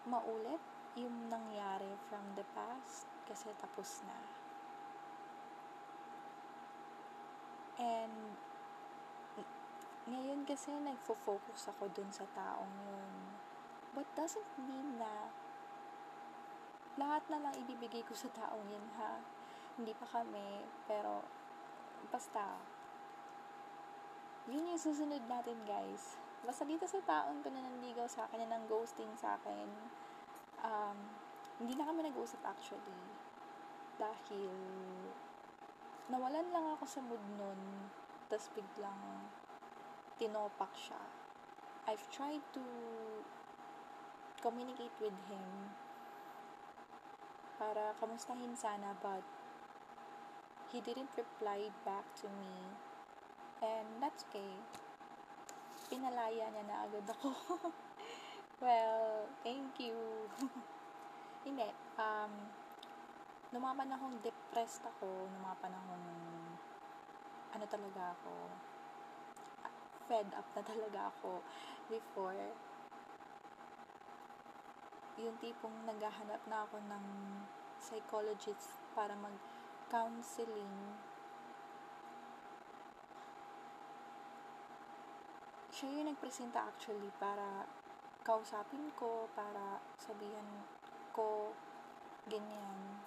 maulit 0.08 0.64
yung 0.98 1.30
nangyari 1.30 1.94
from 2.10 2.24
the 2.34 2.48
past 2.56 3.06
kasi 3.28 3.52
tapos 3.60 4.02
na. 4.08 4.18
And, 7.78 8.34
ngayon 10.08 10.48
kasi 10.48 10.72
nagfo-focus 10.72 11.70
ako 11.76 11.92
dun 11.92 12.10
sa 12.10 12.26
taong 12.34 12.74
yun. 12.88 13.14
But 13.92 14.08
doesn't 14.16 14.48
mean 14.58 14.98
na 14.98 15.30
lahat 16.98 17.22
na 17.30 17.38
lang 17.44 17.54
ibibigay 17.60 18.02
ko 18.08 18.18
sa 18.18 18.32
taong 18.34 18.66
yun 18.66 18.88
ha. 18.98 19.22
Hindi 19.78 19.94
pa 19.94 20.10
kami, 20.10 20.66
pero 20.90 21.22
basta 22.10 22.58
yun 24.48 24.72
yung 24.74 24.82
susunod 24.82 25.22
natin 25.28 25.60
guys. 25.68 26.16
Basta 26.42 26.64
dito 26.64 26.88
sa 26.88 27.04
taong 27.04 27.44
to 27.44 27.52
na 27.52 27.62
nandigaw 27.62 28.08
sa 28.08 28.26
akin, 28.26 28.48
na 28.48 28.56
nang 28.56 28.66
ghosting 28.72 29.12
sa 29.20 29.36
akin, 29.36 29.68
um, 30.64 30.98
hindi 31.58 31.74
na 31.74 31.90
kami 31.90 32.06
nag-uusap 32.06 32.42
actually. 32.46 33.02
Dahil 33.98 34.54
nawalan 36.08 36.48
lang 36.54 36.66
ako 36.78 36.86
sa 36.86 37.02
mood 37.02 37.22
nun, 37.36 37.90
tapos 38.30 38.54
biglang 38.54 39.02
tinopak 40.22 40.72
siya. 40.78 41.02
I've 41.88 42.04
tried 42.12 42.44
to 42.54 42.64
communicate 44.44 44.94
with 45.02 45.18
him 45.32 45.48
para 47.58 47.98
kamustahin 47.98 48.54
sana 48.54 48.94
but 49.02 49.26
he 50.70 50.78
didn't 50.84 51.10
reply 51.18 51.74
back 51.82 52.06
to 52.22 52.30
me 52.30 52.54
and 53.66 53.88
that's 53.98 54.28
okay. 54.30 54.54
Pinalaya 55.88 56.52
niya 56.52 56.64
na 56.68 56.86
agad 56.86 57.08
ako. 57.08 57.32
well, 58.62 59.30
thank 59.44 59.78
you. 59.80 59.96
Hindi, 61.46 61.70
um, 61.98 62.34
numapan 63.54 63.94
akong 63.94 64.18
depressed 64.26 64.84
ako, 64.84 65.30
numapan 65.32 65.72
akong 65.74 66.08
ano 67.56 67.66
talaga 67.72 68.14
ako 68.14 68.34
fed 70.08 70.28
up 70.36 70.48
na 70.56 70.64
talaga 70.72 71.12
ako 71.12 71.44
before 71.92 72.36
yung 75.18 75.36
tipong 75.42 75.74
naghahanap 75.90 76.42
na 76.46 76.64
ako 76.64 76.78
ng 76.78 77.06
psychologist 77.82 78.78
para 78.94 79.18
mag 79.18 79.34
counseling 79.88 81.00
siya 85.72 85.90
yung 85.94 86.12
nagpresenta 86.12 86.68
actually 86.68 87.10
para 87.18 87.66
kausapin 88.28 88.92
ko 89.00 89.32
para 89.32 89.80
sabihan 89.96 90.44
ko 91.16 91.56
ganyan 92.28 93.00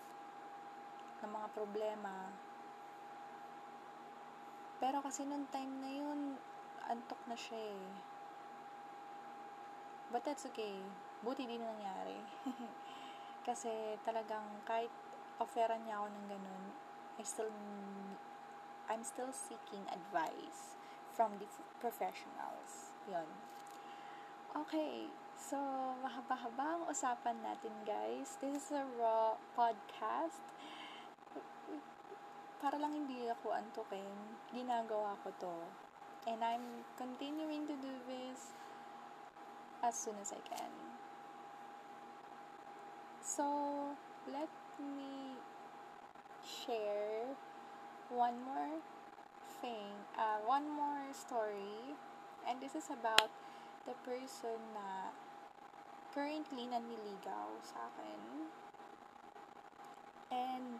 ng 1.21 1.29
mga 1.29 1.49
problema. 1.53 2.33
Pero 4.81 5.05
kasi 5.05 5.29
nung 5.29 5.45
time 5.53 5.77
na 5.85 5.93
yun, 5.93 6.41
antok 6.89 7.21
na 7.29 7.37
siya 7.37 7.61
eh. 7.61 7.89
But 10.09 10.25
that's 10.25 10.49
okay. 10.49 10.81
Buti 11.21 11.45
din 11.45 11.61
nangyari. 11.61 12.17
kasi 13.47 14.01
talagang 14.09 14.65
kahit 14.65 14.89
offeran 15.37 15.85
niya 15.85 16.01
ako 16.01 16.17
ng 16.17 16.27
ganun, 16.33 16.65
I 17.21 17.23
still, 17.29 17.53
I'm 18.89 19.05
still 19.05 19.37
seeking 19.37 19.85
advice 19.93 20.81
from 21.13 21.37
the 21.37 21.45
professionals. 21.77 22.97
Yun. 23.05 23.29
Okay, 24.51 25.07
so 25.39 25.55
mahaba-haba 26.03 26.75
ang 26.75 26.85
usapan 26.91 27.39
natin 27.39 27.71
guys. 27.87 28.35
This 28.43 28.59
is 28.59 28.75
a 28.75 28.83
raw 28.99 29.39
podcast 29.55 30.43
para 32.59 32.75
lang 32.75 32.91
hindi 32.91 33.31
ako 33.31 33.55
antukin, 33.55 34.11
ginagawa 34.51 35.15
ko 35.23 35.31
to. 35.39 35.55
And 36.27 36.43
I'm 36.43 36.83
continuing 36.99 37.71
to 37.71 37.79
do 37.79 37.95
this 38.11 38.51
as 39.87 39.95
soon 39.95 40.19
as 40.19 40.35
I 40.35 40.43
can. 40.43 40.75
So, 43.23 43.47
let 44.35 44.51
me 44.83 45.39
share 46.43 47.39
one 48.11 48.43
more 48.43 48.83
thing, 49.63 49.95
uh, 50.19 50.43
one 50.43 50.67
more 50.67 51.07
story. 51.15 51.95
And 52.43 52.59
this 52.59 52.75
is 52.75 52.91
about 52.91 53.31
the 53.91 53.99
person 54.07 54.55
na 54.71 55.11
currently 56.15 56.71
naniligaw 56.71 57.51
sa 57.59 57.91
akin. 57.91 58.47
And 60.31 60.79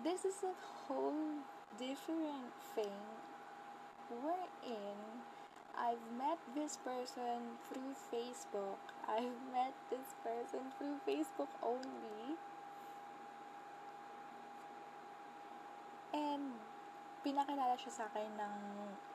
this 0.00 0.24
is 0.24 0.40
a 0.40 0.56
whole 0.56 1.44
different 1.76 2.48
thing 2.72 3.04
wherein 4.08 5.20
I've 5.76 6.00
met 6.16 6.40
this 6.56 6.80
person 6.80 7.60
through 7.68 7.92
Facebook. 8.08 8.80
I've 9.04 9.36
met 9.52 9.76
this 9.92 10.16
person 10.24 10.72
through 10.80 11.04
Facebook 11.04 11.52
only. 11.60 12.40
And 16.16 16.56
pinakilala 17.20 17.76
siya 17.76 17.92
sa 17.92 18.04
akin 18.08 18.32
ng 18.40 18.56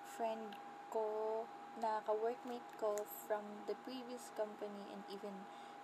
friend 0.05 0.53
ko 0.93 1.05
na 1.79 2.03
ka-workmate 2.03 2.71
ko 2.79 2.95
from 3.25 3.43
the 3.67 3.75
previous 3.87 4.31
company 4.35 4.91
and 4.91 5.03
even 5.07 5.33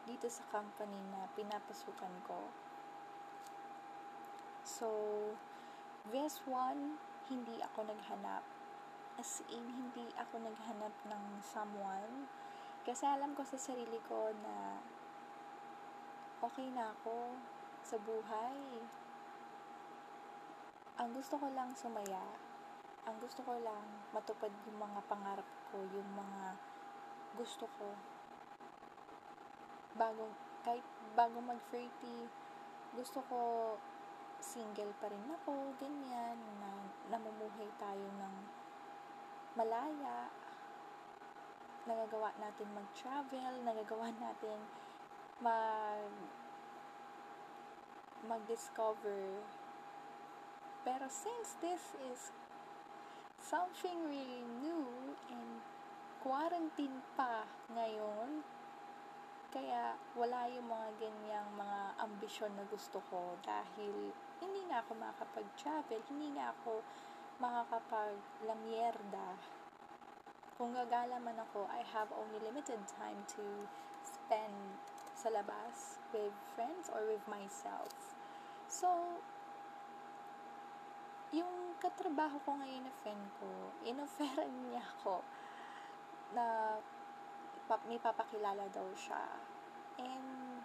dito 0.05 0.29
sa 0.29 0.45
company 0.53 0.99
na 1.10 1.25
pinapasukan 1.34 2.13
ko. 2.29 2.51
So, 4.62 4.89
this 6.12 6.43
one, 6.45 6.99
hindi 7.31 7.58
ako 7.63 7.89
naghanap. 7.89 8.43
As 9.15 9.41
in, 9.47 9.65
hindi 9.71 10.12
ako 10.19 10.43
naghanap 10.43 10.93
ng 11.08 11.23
someone. 11.41 12.29
Kasi 12.86 13.08
alam 13.08 13.34
ko 13.34 13.41
sa 13.41 13.58
sarili 13.58 13.97
ko 14.05 14.29
na 14.45 14.77
okay 16.43 16.69
na 16.69 16.93
ako 16.93 17.34
sa 17.81 17.97
buhay. 17.97 18.86
Ang 21.01 21.10
gusto 21.17 21.41
ko 21.41 21.49
lang 21.49 21.73
sumaya. 21.73 22.44
Ang 23.05 23.21
gusto 23.21 23.45
ko 23.45 23.53
lang 23.61 23.85
matupad 24.09 24.49
yung 24.65 24.81
mga 24.81 24.99
pangarap 25.05 25.45
ko, 25.69 25.77
yung 25.93 26.09
mga 26.17 26.57
gusto 27.37 27.69
ko. 27.77 27.93
Bago, 29.93 30.33
kahit 30.65 30.81
bago 31.13 31.37
mag-30, 31.37 32.25
gusto 32.97 33.21
ko 33.29 33.39
single 34.41 34.89
pa 34.97 35.13
rin 35.13 35.21
ako, 35.29 35.77
ganyan, 35.77 36.37
na 36.57 36.71
namumuhay 37.13 37.69
tayo 37.77 38.05
ng 38.17 38.35
malaya, 39.53 40.33
nagagawa 41.85 42.33
natin 42.41 42.67
mag-travel, 42.73 43.53
nagagawa 43.61 44.09
natin 44.25 44.59
mag 45.39 46.09
mag-discover. 48.25 49.45
Pero 50.81 51.05
since 51.05 51.53
this 51.61 51.93
is 52.09 52.33
something 53.45 54.10
really 54.10 54.41
new 54.65 55.13
and 55.29 55.62
quarantine 56.25 56.97
pa 57.13 57.45
ngayon, 57.77 58.41
kaya 59.53 59.93
wala 60.17 60.49
yung 60.49 60.65
mga 60.65 60.89
ganyang 60.97 61.49
mga 61.53 61.81
ambisyon 62.01 62.49
na 62.58 62.65
gusto 62.65 62.97
ko 63.13 63.38
dahil 63.45 64.10
hindi 64.41 64.65
na 64.65 64.81
ako 64.81 64.97
makakapag-travel, 64.97 66.01
hindi 66.10 66.34
na 66.34 66.49
ako 66.58 66.81
makakapag-lamierda. 67.38 69.38
Kung 70.58 70.73
gagala 70.73 71.21
man 71.21 71.38
ako, 71.38 71.69
I 71.69 71.86
have 71.93 72.10
only 72.17 72.41
limited 72.41 72.81
time 72.97 73.21
to 73.38 73.45
spend 74.01 74.81
sa 75.13 75.29
labas 75.29 76.01
with 76.10 76.34
friends 76.58 76.89
or 76.89 77.05
with 77.05 77.21
myself. 77.29 77.93
So, 78.65 79.21
yung 81.35 81.75
katrabaho 81.83 82.39
ko 82.47 82.55
ngayon 82.55 82.87
na 82.87 82.93
friend 83.03 83.25
ko, 83.43 83.51
inofferan 83.83 84.55
niya 84.71 84.79
ako 84.79 85.19
na 86.31 86.79
pap, 87.67 87.83
may 87.91 87.99
papakilala 87.99 88.71
daw 88.71 88.87
siya. 88.95 89.19
And, 89.99 90.63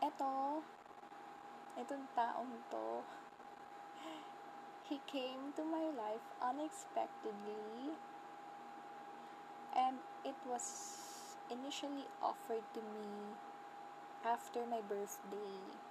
eto, 0.00 0.64
etong 1.76 2.08
taong 2.16 2.54
to, 2.72 3.04
he 4.88 5.00
came 5.04 5.52
to 5.56 5.64
my 5.64 5.92
life 5.92 6.24
unexpectedly 6.40 7.96
and 9.72 9.96
it 10.24 10.36
was 10.48 10.64
initially 11.50 12.04
offered 12.22 12.64
to 12.72 12.80
me 12.80 13.36
after 14.24 14.64
my 14.68 14.80
birthday. 14.84 15.83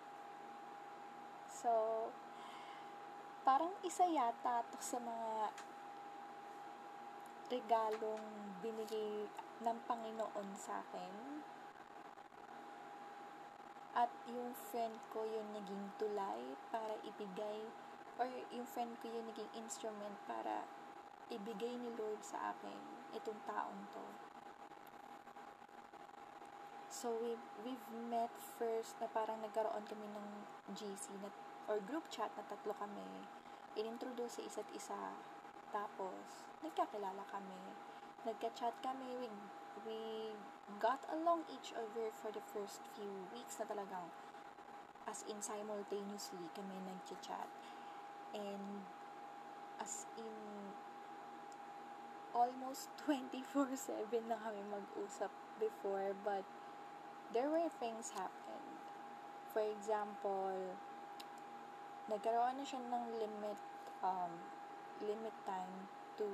So, 1.64 2.12
parang 3.48 3.72
isa 3.88 4.04
yata 4.04 4.68
to 4.68 4.76
sa 4.84 5.00
mga 5.00 5.48
regalong 7.48 8.52
binigay 8.60 9.32
ng 9.64 9.78
Panginoon 9.88 10.50
sa 10.60 10.84
akin. 10.84 11.40
At 13.96 14.12
yung 14.28 14.52
friend 14.52 15.00
ko 15.16 15.24
yung 15.24 15.56
naging 15.56 15.96
tulay 15.96 16.52
para 16.68 17.00
ibigay, 17.08 17.64
or 18.20 18.28
yung 18.52 18.68
friend 18.68 19.00
ko 19.00 19.08
yung 19.08 19.32
naging 19.32 19.48
instrument 19.56 20.20
para 20.28 20.68
ibigay 21.32 21.80
ni 21.80 21.96
Lord 21.96 22.20
sa 22.28 22.52
akin 22.52 23.08
itong 23.16 23.40
taong 23.48 23.88
to. 23.96 24.34
So, 26.94 27.10
we, 27.24 27.40
we've 27.66 27.88
met 28.12 28.32
first 28.60 29.00
na 29.02 29.08
parang 29.10 29.42
nagkaroon 29.42 29.88
kami 29.90 30.08
ng 30.12 30.28
GC 30.78 31.12
na, 31.20 31.32
or 31.68 31.80
group 31.84 32.08
chat 32.12 32.32
na 32.36 32.44
tatlo 32.48 32.76
kami. 32.76 33.28
Inintroduce 33.74 34.38
sa 34.38 34.42
isa't 34.44 34.70
isa. 34.76 35.16
Tapos, 35.74 36.46
nagkakilala 36.62 37.26
kami. 37.32 37.64
Nagka-chat 38.24 38.78
kami. 38.86 39.18
We, 39.18 39.28
we 39.88 40.00
got 40.78 41.02
along 41.10 41.50
each 41.50 41.74
other 41.74 42.14
for 42.14 42.30
the 42.30 42.44
first 42.54 42.80
few 42.96 43.28
weeks 43.34 43.58
na 43.60 43.66
talagang 43.68 44.08
as 45.04 45.26
in 45.28 45.44
simultaneously 45.44 46.48
kami 46.56 46.78
nag-chat. 46.88 47.50
And 48.32 48.88
as 49.82 50.08
in 50.16 50.36
almost 52.34 52.90
24-7 53.06 54.26
na 54.26 54.40
kami 54.42 54.62
mag-usap 54.72 55.30
before 55.62 56.18
but 56.26 56.46
there 57.34 57.50
were 57.50 57.70
things 57.82 58.14
happened. 58.14 58.78
For 59.54 59.62
example, 59.62 60.78
nagkaroon 62.12 62.60
na 62.60 62.66
siya 62.68 62.84
ng 62.84 63.06
limit 63.16 63.60
um, 64.04 64.32
limit 65.04 65.36
time 65.48 65.88
to 66.20 66.28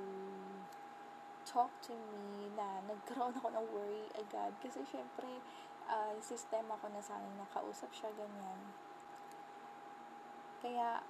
talk 1.46 1.70
to 1.82 1.94
me 1.94 2.50
na 2.54 2.82
nagkaroon 2.86 3.34
ako 3.34 3.48
ng 3.50 3.66
worry 3.70 4.06
agad. 4.18 4.54
Kasi 4.62 4.82
syempre 4.86 5.42
uh, 5.86 6.14
sistema 6.22 6.78
ko 6.78 6.90
na 6.90 7.02
sa 7.02 7.18
akin 7.18 7.34
nakausap 7.38 7.90
siya 7.94 8.10
ganyan. 8.14 8.60
Kaya 10.60 11.00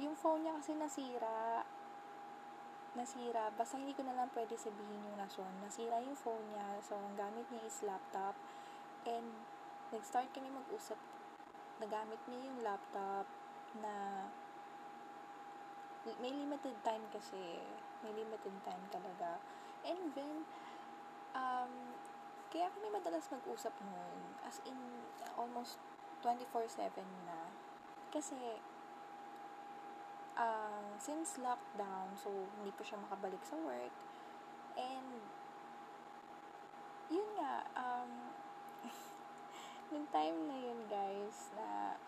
yung 0.00 0.16
phone 0.16 0.44
niya 0.44 0.56
kasi 0.58 0.74
nasira 0.74 1.66
nasira. 2.96 3.52
Basta 3.52 3.76
hindi 3.76 3.92
ko 3.92 4.02
na 4.08 4.16
lang 4.16 4.32
pwede 4.32 4.56
sabihin 4.56 5.04
yung 5.04 5.20
rason. 5.20 5.52
Nasira 5.60 6.00
yung 6.00 6.16
phone 6.16 6.42
niya. 6.48 6.80
So 6.80 6.96
ang 6.96 7.14
gamit 7.14 7.44
niya 7.52 7.62
is 7.68 7.84
laptop. 7.84 8.32
And 9.04 9.44
nag-start 9.92 10.32
kami 10.32 10.48
mag-usap. 10.48 10.96
Nagamit 11.76 12.18
niya 12.26 12.40
yung 12.48 12.64
laptop 12.64 13.28
na 13.80 14.26
may 16.22 16.30
limited 16.30 16.76
time 16.86 17.02
kasi 17.10 17.58
may 18.06 18.12
limited 18.14 18.54
time 18.62 18.84
talaga. 18.94 19.42
And 19.82 20.14
then 20.14 20.46
um 21.34 21.96
kaya 22.46 22.70
kami 22.72 22.88
madalas 22.94 23.26
mag-usap 23.28 23.74
noon. 23.82 24.38
As 24.46 24.62
in 24.62 24.78
almost 25.34 25.82
24/7 26.22 27.02
na. 27.26 27.50
Kasi 28.14 28.62
uh, 30.38 30.94
since 30.96 31.42
lockdown 31.42 32.14
so 32.14 32.30
hindi 32.60 32.70
pa 32.70 32.82
siya 32.86 33.02
makabalik 33.02 33.42
sa 33.42 33.58
work. 33.58 33.92
And 34.78 35.20
yun 37.10 37.28
nga 37.38 37.66
um 37.74 38.10
yung 39.94 40.06
time 40.14 40.38
na 40.46 40.56
yun 40.58 40.80
guys 40.86 41.50
na 41.58 41.98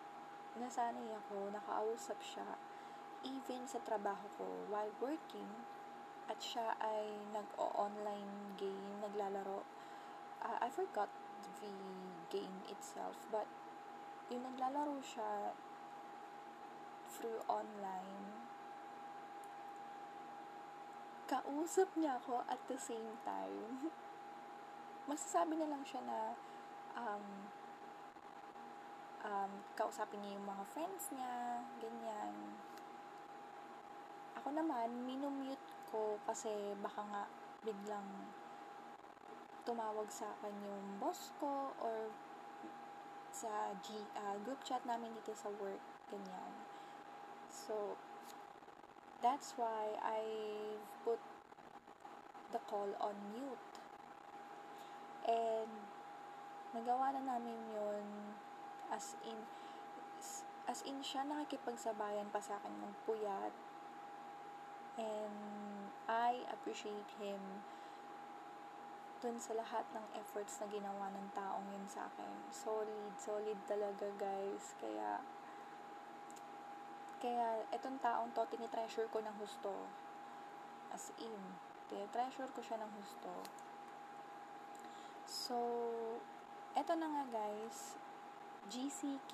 nasanay 0.59 1.15
ako 1.15 1.49
nakausap 1.49 2.19
siya 2.19 2.59
even 3.23 3.67
sa 3.67 3.79
trabaho 3.83 4.27
ko 4.39 4.47
while 4.71 4.91
working 5.03 5.49
at 6.29 6.37
siya 6.37 6.77
ay 6.77 7.17
nag-online 7.33 8.53
game, 8.53 9.01
naglalaro. 9.01 9.65
Uh, 10.45 10.61
I 10.61 10.69
forgot 10.69 11.09
the 11.59 11.73
game 12.29 12.61
itself, 12.69 13.17
but 13.33 13.49
yung 14.29 14.45
naglalaro 14.45 15.01
siya 15.01 15.57
through 17.09 17.41
online, 17.49 18.45
kausap 21.25 21.89
niya 21.97 22.21
ako 22.21 22.45
at 22.45 22.61
the 22.69 22.77
same 22.77 23.17
time. 23.25 23.89
Masasabi 25.09 25.57
na 25.57 25.73
lang 25.73 25.81
siya 25.81 26.05
na 26.05 26.37
um, 26.93 27.48
um, 29.25 29.51
kausapin 29.75 30.21
niya 30.23 30.37
yung 30.39 30.47
mga 30.47 30.63
friends 30.71 31.11
niya, 31.11 31.63
ganyan 31.79 32.33
ako 34.39 34.55
naman, 34.55 34.87
minumute 35.03 35.61
ko 35.91 36.15
kasi 36.23 36.49
baka 36.79 37.03
nga 37.11 37.23
biglang 37.61 38.07
tumawag 39.67 40.07
sa 40.07 40.31
akin 40.39 40.55
yung 40.63 40.85
boss 40.97 41.35
ko 41.43 41.75
or 41.83 42.07
sa 43.29 43.75
G, 43.85 43.93
uh, 44.15 44.39
group 44.47 44.63
chat 44.63 44.81
namin 44.87 45.11
dito 45.21 45.35
sa 45.35 45.51
work, 45.59 45.83
ganyan. 46.09 46.53
So, 47.51 47.93
that's 49.21 49.53
why 49.59 49.93
I 50.01 50.23
put 51.03 51.21
the 52.55 52.63
call 52.65 52.89
on 53.03 53.13
mute. 53.35 53.73
And, 55.29 55.69
nagawa 56.73 57.13
na 57.13 57.37
namin 57.37 57.59
yun 57.69 58.07
as 58.89 59.17
in, 59.25 59.37
as 60.65 60.81
in 60.85 61.01
siya 61.05 61.25
nakikipagsabayan 61.25 62.29
pa 62.33 62.41
sa 62.41 62.57
akin 62.61 62.73
magpuyat 62.81 63.53
And 64.99 65.87
I 66.11 66.43
appreciate 66.51 67.07
him 67.23 67.39
dun 69.23 69.39
sa 69.39 69.55
lahat 69.55 69.87
ng 69.95 70.05
efforts 70.15 70.59
na 70.59 70.67
ginawa 70.67 71.07
ng 71.15 71.27
taong 71.31 71.67
yun 71.71 71.87
sa 71.87 72.11
akin. 72.11 72.35
Solid, 72.51 73.15
solid 73.15 73.55
talaga 73.63 74.11
guys. 74.19 74.75
Kaya, 74.79 75.23
kaya 77.23 77.63
etong 77.71 77.99
taong 78.03 78.31
to, 78.35 78.43
tinitreasure 78.51 79.07
ko 79.07 79.23
ng 79.23 79.35
husto. 79.39 79.87
As 80.91 81.15
in, 81.19 81.39
tinitreasure 81.87 82.51
ko 82.51 82.59
siya 82.59 82.83
ng 82.83 82.91
husto. 82.99 83.35
So, 85.27 85.57
eto 86.75 86.91
na 86.95 87.07
nga 87.07 87.23
guys, 87.27 87.95
GCQ 88.67 89.31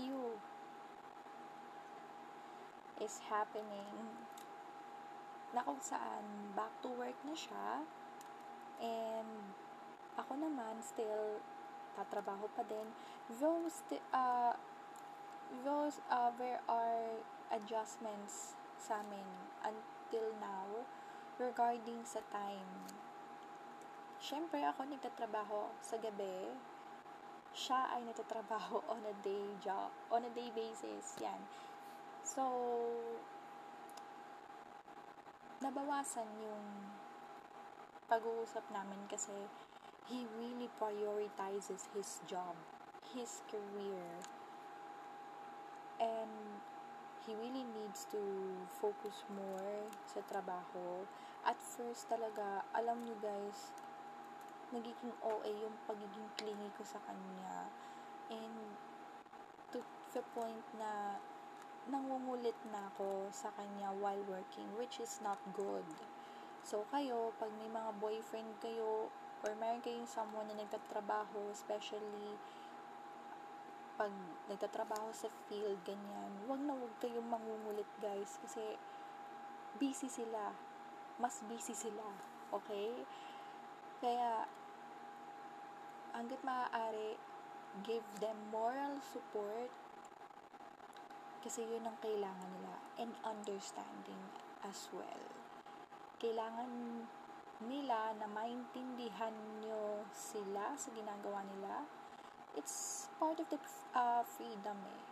is 3.01 3.17
happening 3.25 4.13
na 5.55 5.65
kung 5.65 5.81
saan 5.81 6.53
back 6.53 6.69
to 6.85 6.93
work 6.93 7.17
na 7.25 7.33
siya 7.33 7.81
and 8.77 9.55
ako 10.19 10.37
naman 10.37 10.77
still 10.85 11.41
tatrabaho 11.97 12.45
pa 12.53 12.61
din 12.67 12.85
though 13.41 13.65
sti- 13.71 14.03
uh, 14.13 14.53
though 15.65 15.89
uh, 16.11 16.29
there 16.37 16.61
are 16.69 17.23
adjustments 17.49 18.53
sa 18.75 19.01
amin 19.01 19.25
un- 19.65 19.87
till 20.13 20.29
now 20.37 20.85
regarding 21.35 22.05
sa 22.07 22.23
time. 22.31 22.87
Siyempre, 24.21 24.63
ako 24.63 24.87
nagtatrabaho 24.87 25.69
sa 25.83 25.99
gabi. 25.99 26.55
Siya 27.55 27.95
ay 27.95 28.03
nagtatrabaho 28.03 28.83
on 28.93 28.99
a 29.07 29.15
day 29.23 29.47
job, 29.63 29.87
on 30.11 30.27
a 30.27 30.31
day 30.35 30.51
basis. 30.51 31.15
Yan. 31.23 31.39
So, 32.19 32.43
nabawasan 35.63 36.27
yung 36.43 36.65
pag-uusap 38.11 38.67
namin 38.75 38.99
kasi 39.07 39.33
he 40.11 40.27
really 40.35 40.67
prioritizes 40.75 41.87
his 41.95 42.19
job, 42.27 42.53
his 43.15 43.39
career, 43.47 44.05
and 45.97 46.59
he 47.25 47.33
really 47.33 47.65
needs 47.65 48.05
to 48.11 48.21
focus 48.83 49.25
more 49.31 49.89
sa 50.05 50.21
trabaho. 50.29 51.07
At 51.41 51.57
first 51.57 52.05
talaga, 52.11 52.67
alam 52.75 53.01
nyo 53.01 53.17
guys, 53.17 53.73
nagiging 54.73 55.13
OA 55.21 55.51
yung 55.61 55.75
pagiging 55.85 56.29
clingy 56.39 56.69
ko 56.77 56.83
sa 56.85 57.01
kanya. 57.05 57.69
And 58.33 58.77
to 59.73 59.83
the 60.13 60.23
point 60.33 60.65
na 60.79 61.21
nangungulit 61.85 62.57
na 62.73 62.89
ako 62.93 63.29
sa 63.29 63.53
kanya 63.53 63.93
while 64.01 64.21
working, 64.25 64.65
which 64.77 64.97
is 64.97 65.21
not 65.21 65.37
good. 65.53 65.85
So, 66.65 66.81
kayo, 66.89 67.29
pag 67.37 67.53
may 67.61 67.69
mga 67.69 67.93
boyfriend 68.01 68.57
kayo, 68.57 69.13
or 69.45 69.53
meron 69.61 69.85
kayong 69.85 70.09
someone 70.09 70.49
na 70.49 70.57
nagtatrabaho, 70.57 71.53
especially 71.53 72.33
pag 73.95 74.09
nagtatrabaho 74.49 75.13
sa 75.13 75.29
field, 75.45 75.77
ganyan, 75.85 76.33
wag 76.49 76.59
na 76.65 76.73
wag 76.73 76.93
kayong 76.97 77.29
mangungulit, 77.29 77.87
guys, 78.01 78.41
kasi 78.41 78.81
busy 79.77 80.09
sila. 80.09 80.57
Mas 81.21 81.45
busy 81.45 81.77
sila. 81.77 82.03
Okay? 82.49 83.05
Kaya, 84.03 84.43
hanggat 86.15 86.41
maaari, 86.43 87.15
give 87.83 88.05
them 88.23 88.35
moral 88.51 88.99
support 89.03 89.71
kasi 91.45 91.61
yun 91.61 91.85
ang 91.85 91.93
kailangan 92.01 92.49
nila 92.57 92.75
and 92.97 93.13
understanding 93.21 94.17
as 94.65 94.89
well. 94.89 95.23
Kailangan 96.17 97.05
nila 97.69 98.17
na 98.17 98.25
maintindihan 98.25 99.31
nyo 99.61 100.03
sila 100.09 100.73
sa 100.73 100.89
ginagawa 100.89 101.45
nila. 101.45 101.85
It's 102.57 103.05
part 103.21 103.37
of 103.37 103.45
the 103.53 103.61
uh, 103.93 104.25
freedom 104.25 104.79
eh. 104.89 105.03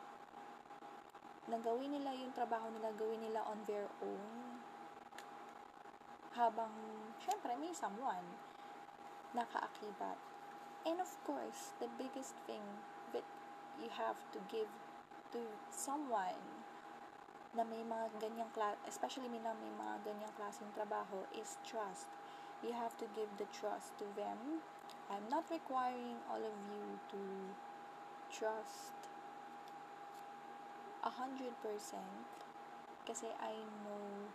Nagawin 1.54 1.94
nila 1.94 2.18
yung 2.18 2.34
trabaho 2.34 2.66
nila, 2.72 2.90
gawin 2.98 3.22
nila 3.22 3.46
on 3.46 3.62
their 3.70 3.86
own. 4.02 4.64
Habang, 6.34 6.74
syempre, 7.22 7.54
may 7.62 7.76
someone 7.78 8.26
nakaakibat. 9.34 10.18
And 10.86 11.02
of 11.02 11.12
course, 11.26 11.74
the 11.82 11.90
biggest 11.98 12.38
thing 12.46 12.64
that 13.14 13.26
you 13.82 13.90
have 13.94 14.18
to 14.34 14.40
give 14.50 14.70
to 15.34 15.42
someone 15.74 16.38
na 17.54 17.62
may 17.62 17.86
mga 17.86 18.18
ganyang 18.18 18.50
class, 18.54 18.78
especially 18.90 19.30
may 19.30 19.42
na 19.42 19.54
may 19.58 19.70
mga 19.78 20.06
ganyang 20.06 20.34
klaseng 20.38 20.70
trabaho 20.74 21.22
is 21.38 21.58
trust. 21.62 22.10
You 22.66 22.74
have 22.74 22.98
to 22.98 23.06
give 23.14 23.30
the 23.38 23.46
trust 23.54 23.94
to 24.02 24.08
them. 24.18 24.62
I'm 25.10 25.28
not 25.30 25.46
requiring 25.54 26.18
all 26.32 26.42
of 26.42 26.58
you 26.70 26.98
to 27.14 27.22
trust 28.34 28.98
a 31.04 31.12
hundred 31.12 31.54
percent 31.60 32.26
kasi 33.04 33.28
I 33.38 33.54
know 33.84 34.32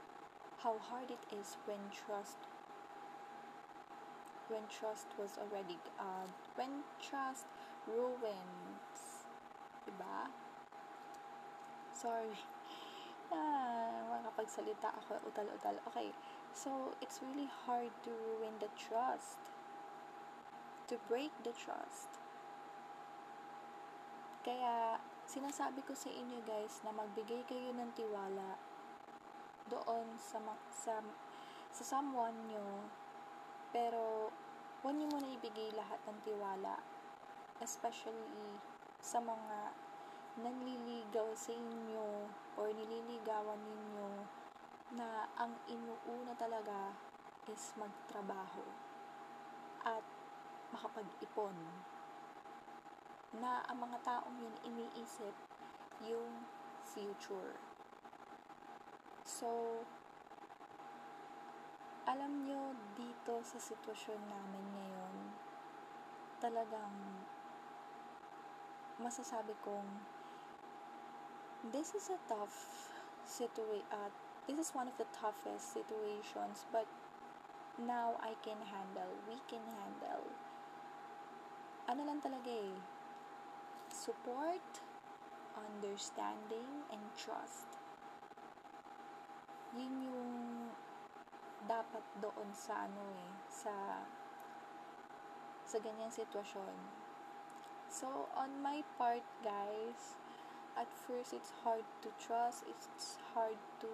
how 0.60 0.76
hard 0.76 1.08
it 1.08 1.24
is 1.32 1.56
when 1.64 1.80
trust 1.90 2.36
when 4.48 4.64
trust 4.68 5.06
was 5.20 5.36
already 5.36 5.76
uh, 6.00 6.26
when 6.56 6.84
trust 7.00 7.46
ruins 7.86 9.24
diba 9.86 10.28
Sorry. 11.98 12.30
Ah, 13.28 14.08
makapagsalita 14.08 14.88
ako 14.88 15.20
utal-utal. 15.28 15.76
Okay. 15.92 16.08
So, 16.56 16.96
it's 17.04 17.20
really 17.20 17.44
hard 17.68 17.92
to 18.08 18.08
ruin 18.08 18.56
the 18.56 18.72
trust. 18.72 19.36
To 20.88 20.96
break 21.12 21.28
the 21.44 21.52
trust. 21.52 22.08
Kaya, 24.40 24.96
sinasabi 25.28 25.84
ko 25.84 25.92
sa 25.92 26.08
inyo 26.08 26.40
guys 26.48 26.80
na 26.88 26.96
magbigay 26.96 27.44
kayo 27.44 27.68
ng 27.76 27.92
tiwala 27.92 28.56
doon 29.68 30.16
sa 30.16 30.40
sa 30.72 31.04
sa 31.68 31.82
someone 31.84 32.48
nyo 32.48 32.88
pero 33.74 34.32
huwag 34.80 34.94
nyo 34.96 35.06
muna 35.12 35.28
ibigay 35.34 35.72
lahat 35.76 36.00
ng 36.08 36.18
tiwala 36.24 36.80
especially 37.58 38.58
sa 39.02 39.18
mga 39.18 39.74
nanliligaw 40.38 41.34
sa 41.34 41.50
inyo 41.50 42.30
or 42.54 42.70
nililigawan 42.70 43.58
ninyo 43.58 44.10
na 44.94 45.26
ang 45.36 45.52
inuuna 45.66 46.32
talaga 46.38 46.94
is 47.50 47.74
magtrabaho 47.74 48.64
at 49.82 50.04
makapag-ipon 50.70 51.56
na 53.36 53.60
ang 53.68 53.78
mga 53.84 53.98
taong 54.04 54.36
yun 54.40 54.56
iniisip 54.64 55.34
yung 56.06 56.46
future. 56.86 57.56
So, 59.28 59.82
alam 62.08 62.48
nyo 62.48 62.72
dito 62.96 63.36
sa 63.44 63.60
sitwasyon 63.60 64.16
namin 64.32 64.64
ngayon, 64.72 65.16
talagang 66.40 66.96
masasabi 68.96 69.52
kong 69.60 69.84
this 71.68 71.92
is 71.92 72.08
a 72.08 72.16
tough 72.32 72.88
situation. 73.28 73.84
Uh, 73.92 74.08
this 74.48 74.56
is 74.56 74.72
one 74.72 74.88
of 74.88 74.96
the 74.96 75.04
toughest 75.12 75.76
situations, 75.76 76.64
but 76.72 76.88
now 77.76 78.16
I 78.24 78.32
can 78.40 78.56
handle. 78.64 79.12
We 79.28 79.36
can 79.44 79.68
handle. 79.68 80.24
Ano 81.92 82.08
lang 82.08 82.24
talaga 82.24 82.48
eh. 82.48 82.80
Support, 83.92 84.64
understanding, 85.60 86.88
and 86.88 87.04
trust. 87.20 87.68
Yun 89.76 90.08
yung 90.08 90.32
dapat 91.68 92.00
doon 92.24 92.48
sa 92.56 92.88
ano 92.88 93.04
eh, 93.12 93.32
sa 93.52 94.00
sa 95.68 95.76
ganyang 95.84 96.08
sitwasyon. 96.08 96.72
So, 97.92 98.32
on 98.32 98.64
my 98.64 98.80
part, 98.96 99.24
guys, 99.44 100.16
at 100.72 100.88
first 101.04 101.36
it's 101.36 101.52
hard 101.60 101.84
to 102.00 102.08
trust, 102.16 102.64
it's 102.64 103.20
hard 103.36 103.60
to 103.84 103.92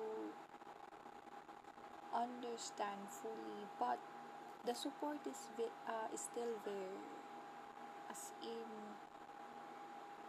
understand 2.15 3.11
fully, 3.11 3.67
but 3.83 3.99
the 4.63 4.75
support 4.75 5.19
is 5.27 5.51
uh, 5.91 6.07
is 6.15 6.31
still 6.31 6.55
there. 6.63 6.99
As 8.07 8.31
in 8.39 8.71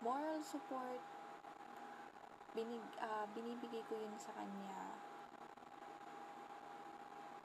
moral 0.01 0.41
support, 0.41 1.01
binig, 2.57 2.81
uh, 2.97 3.29
binibigay 3.37 3.85
ko 3.85 3.93
yun 4.01 4.17
sa 4.17 4.33
kanya 4.33 4.94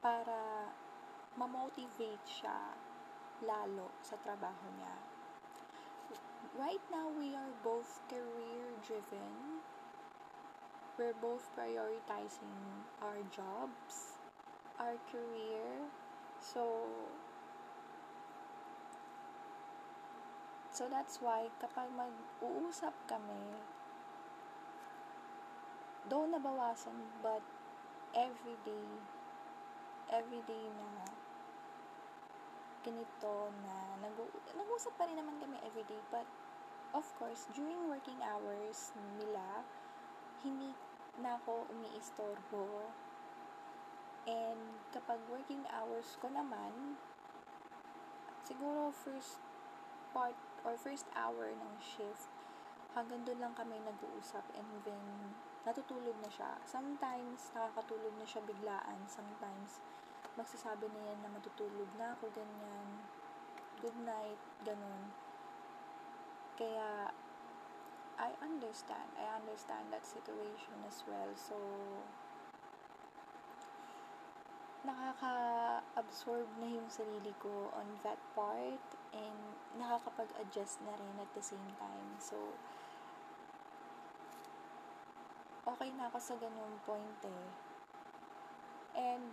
para 0.01 0.67
ma-motivate 1.37 2.25
siya 2.25 2.75
lalo 3.45 3.93
sa 4.03 4.17
trabaho 4.19 4.67
niya 4.75 5.11
right 6.59 6.83
now 6.91 7.07
we 7.15 7.35
are 7.35 7.53
both 7.63 8.01
career 8.09 8.65
driven. 8.85 9.63
We're 10.97 11.15
both 11.21 11.47
prioritizing 11.57 12.83
our 13.01 13.23
jobs, 13.31 14.19
our 14.79 14.99
career. 15.11 15.87
So 16.41 16.85
So 20.71 20.87
that's 20.87 21.19
why 21.19 21.51
kapag 21.59 21.91
mag-uusap 21.93 22.95
kami, 23.03 23.43
though 26.07 26.25
nabawasan 26.31 26.95
but 27.19 27.43
every 28.15 28.55
day 28.63 28.87
every 30.11 30.43
day 30.45 30.65
na 30.75 31.07
ganito 32.83 33.49
na 33.63 33.75
nag- 34.03 34.35
nag-usap 34.57 34.93
pa 34.99 35.07
rin 35.07 35.15
naman 35.15 35.37
kami 35.39 35.55
everyday 35.63 36.01
but 36.11 36.27
of 36.91 37.05
course 37.15 37.47
during 37.55 37.79
working 37.87 38.17
hours 38.19 38.91
nila 39.17 39.63
hindi 40.41 40.73
na 41.19 41.37
ako 41.37 41.69
umiistorbo. 41.69 42.89
And 44.25 44.81
kapag 44.93 45.17
working 45.29 45.65
hours 45.73 46.17
ko 46.21 46.29
naman 46.29 46.97
siguro 48.45 48.93
first 48.93 49.41
part 50.13 50.37
or 50.61 50.77
first 50.77 51.09
hour 51.17 51.49
ng 51.49 51.73
shift 51.81 52.29
hanggang 52.93 53.23
doon 53.25 53.39
lang 53.39 53.55
kami 53.57 53.81
nag-uusap 53.81 54.43
and 54.53 54.67
then 54.85 55.33
natutulog 55.65 56.17
na 56.21 56.29
siya. 56.29 56.57
Sometimes, 56.65 57.53
nakakatulog 57.53 58.13
na 58.17 58.25
siya 58.25 58.41
biglaan. 58.45 59.05
Sometimes, 59.05 59.81
magsasabi 60.33 60.89
na 60.89 61.01
yan 61.11 61.19
na 61.21 61.29
matutulog 61.29 61.89
na 61.97 62.17
ako, 62.17 62.33
ganyan. 62.33 63.05
Good 63.81 63.97
night, 64.01 64.41
ganun. 64.65 65.13
Kaya, 66.57 67.13
I 68.21 68.29
understand. 68.41 69.09
I 69.17 69.25
understand 69.37 69.89
that 69.89 70.05
situation 70.05 70.77
as 70.85 71.01
well. 71.09 71.33
So, 71.33 71.57
nakaka-absorb 74.81 76.49
na 76.57 76.69
yung 76.69 76.89
sarili 76.89 77.33
ko 77.37 77.69
on 77.77 78.01
that 78.01 78.17
part 78.33 78.81
and 79.13 79.57
nakakapag-adjust 79.77 80.81
na 80.81 80.97
rin 80.97 81.21
at 81.21 81.29
the 81.37 81.43
same 81.45 81.69
time. 81.77 82.17
So, 82.17 82.57
okay 85.71 85.89
na 85.95 86.11
ako 86.11 86.19
sa 86.19 86.35
ganung 86.35 86.75
point 86.83 87.21
eh. 87.23 87.47
And, 88.99 89.31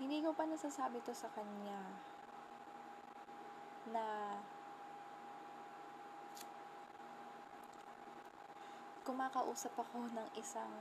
hindi 0.00 0.24
ko 0.24 0.32
pa 0.32 0.48
nasasabi 0.48 1.04
to 1.04 1.12
sa 1.12 1.28
kanya 1.36 1.84
na 3.92 4.04
kumakausap 9.04 9.76
ako 9.76 10.08
ng 10.16 10.28
isang 10.40 10.72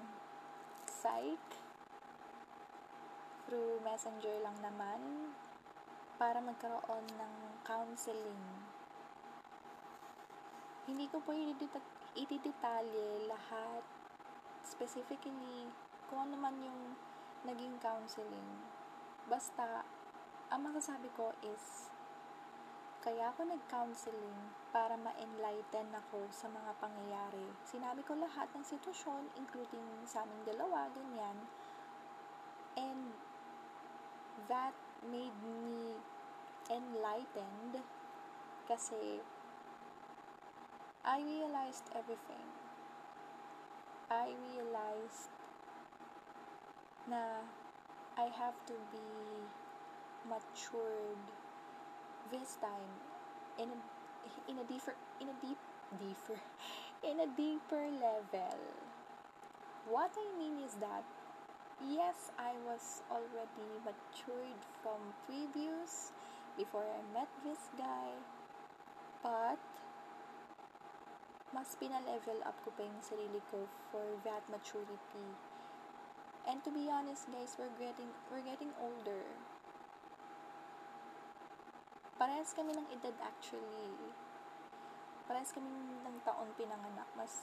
psych 0.87 1.49
through 3.43 3.81
messenger 3.83 4.39
lang 4.39 4.55
naman 4.63 5.33
para 6.15 6.39
magkaroon 6.39 7.07
ng 7.15 7.35
counseling. 7.67 8.58
Hindi 10.89 11.05
ko 11.05 11.21
po 11.21 11.37
itidetalye 12.17 13.29
lahat 13.29 13.85
specifically 14.65 15.69
kung 16.09 16.25
ano 16.25 16.33
man 16.41 16.57
yung 16.65 16.97
naging 17.45 17.77
counseling. 17.77 18.65
Basta, 19.29 19.85
ang 20.49 20.65
masasabi 20.65 21.13
ko 21.13 21.29
is 21.45 21.93
kaya 23.05 23.29
ako 23.29 23.45
nag-counseling 23.45 24.49
para 24.73 24.97
ma-enlighten 24.97 25.93
ako 25.93 26.25
sa 26.33 26.49
mga 26.49 26.73
pangyayari. 26.81 27.47
Sinabi 27.63 28.01
ko 28.01 28.17
lahat 28.17 28.49
ng 28.57 28.65
sitwasyon, 28.65 29.29
including 29.37 29.85
sa 30.09 30.25
aming 30.25 30.41
dalawa, 30.49 30.89
ganyan. 30.91 31.37
And 32.75 33.13
that 34.49 34.73
made 35.05 35.37
me 35.45 35.95
enlightened 36.67 37.77
kasi 38.65 39.21
I 41.09 41.17
realized 41.25 41.89
everything. 41.97 42.45
I 44.13 44.29
realized 44.53 45.33
na 47.09 47.41
I 48.13 48.29
have 48.29 48.53
to 48.69 48.77
be 48.93 49.09
matured 50.29 51.17
this 52.29 52.61
time 52.61 52.93
in 53.57 53.73
a, 53.73 53.79
in 54.53 54.61
a 54.61 54.65
deeper 54.69 54.93
in 55.17 55.33
a 55.33 55.37
deep 55.41 55.57
deeper 55.97 56.37
in 57.09 57.25
a 57.25 57.29
deeper 57.33 57.89
level. 57.89 58.61
What 59.89 60.13
I 60.13 60.29
mean 60.37 60.61
is 60.61 60.77
that 60.77 61.01
yes, 61.81 62.29
I 62.37 62.53
was 62.69 63.01
already 63.09 63.81
matured 63.81 64.61
from 64.85 65.17
previous 65.25 66.13
before 66.53 66.85
I 66.85 67.01
met 67.17 67.33
this 67.41 67.65
guy. 67.81 68.13
But, 69.23 69.57
mas 71.49 71.73
pina-level 71.81 72.45
up 72.45 72.53
ko 72.61 72.69
pa 72.77 72.85
yung 72.85 73.01
sarili 73.01 73.41
ko 73.49 73.65
for 73.89 74.05
that 74.21 74.45
maturity. 74.53 75.29
And 76.45 76.61
to 76.65 76.69
be 76.69 76.89
honest, 76.89 77.29
guys, 77.29 77.57
we're 77.57 77.73
getting 77.77 78.09
we're 78.29 78.45
getting 78.45 78.73
older. 78.81 79.25
Parehas 82.19 82.51
kami 82.51 82.75
ng 82.75 82.87
edad 82.93 83.15
actually. 83.23 83.95
Parehas 85.29 85.53
kami 85.55 85.69
ng 86.03 86.17
taon 86.25 86.51
pinanganak. 86.57 87.07
Mas 87.13 87.33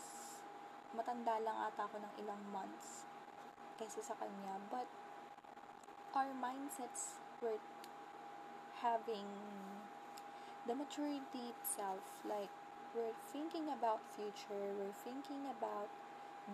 matanda 0.92 1.38
lang 1.40 1.56
ata 1.70 1.86
ako 1.86 2.02
ng 2.02 2.12
ilang 2.22 2.42
months 2.50 3.08
kaysa 3.80 4.02
sa 4.02 4.14
kanya. 4.18 4.60
But, 4.68 4.88
our 6.16 6.32
mindsets 6.32 7.20
were 7.44 7.60
having 8.80 9.28
the 10.64 10.74
maturity 10.74 11.52
itself. 11.56 12.02
Like, 12.24 12.52
we're 12.94 13.16
thinking 13.32 13.72
about 13.72 14.04
future, 14.14 14.74
we're 14.78 14.98
thinking 15.02 15.48
about 15.50 15.88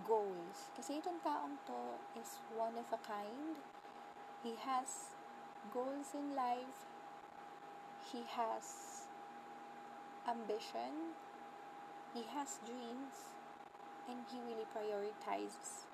goals. 0.06 0.72
Kasi 0.76 1.02
itong 1.02 1.20
taong 1.20 1.60
to 1.68 2.00
is 2.16 2.40
one 2.56 2.78
of 2.78 2.88
a 2.94 3.00
kind. 3.04 3.60
He 4.40 4.56
has 4.64 5.18
goals 5.74 6.16
in 6.16 6.32
life. 6.32 6.88
He 8.08 8.24
has 8.32 9.04
ambition. 10.24 11.18
He 12.16 12.24
has 12.32 12.62
dreams. 12.64 13.36
And 14.08 14.24
he 14.32 14.40
really 14.42 14.66
prioritizes 14.74 15.86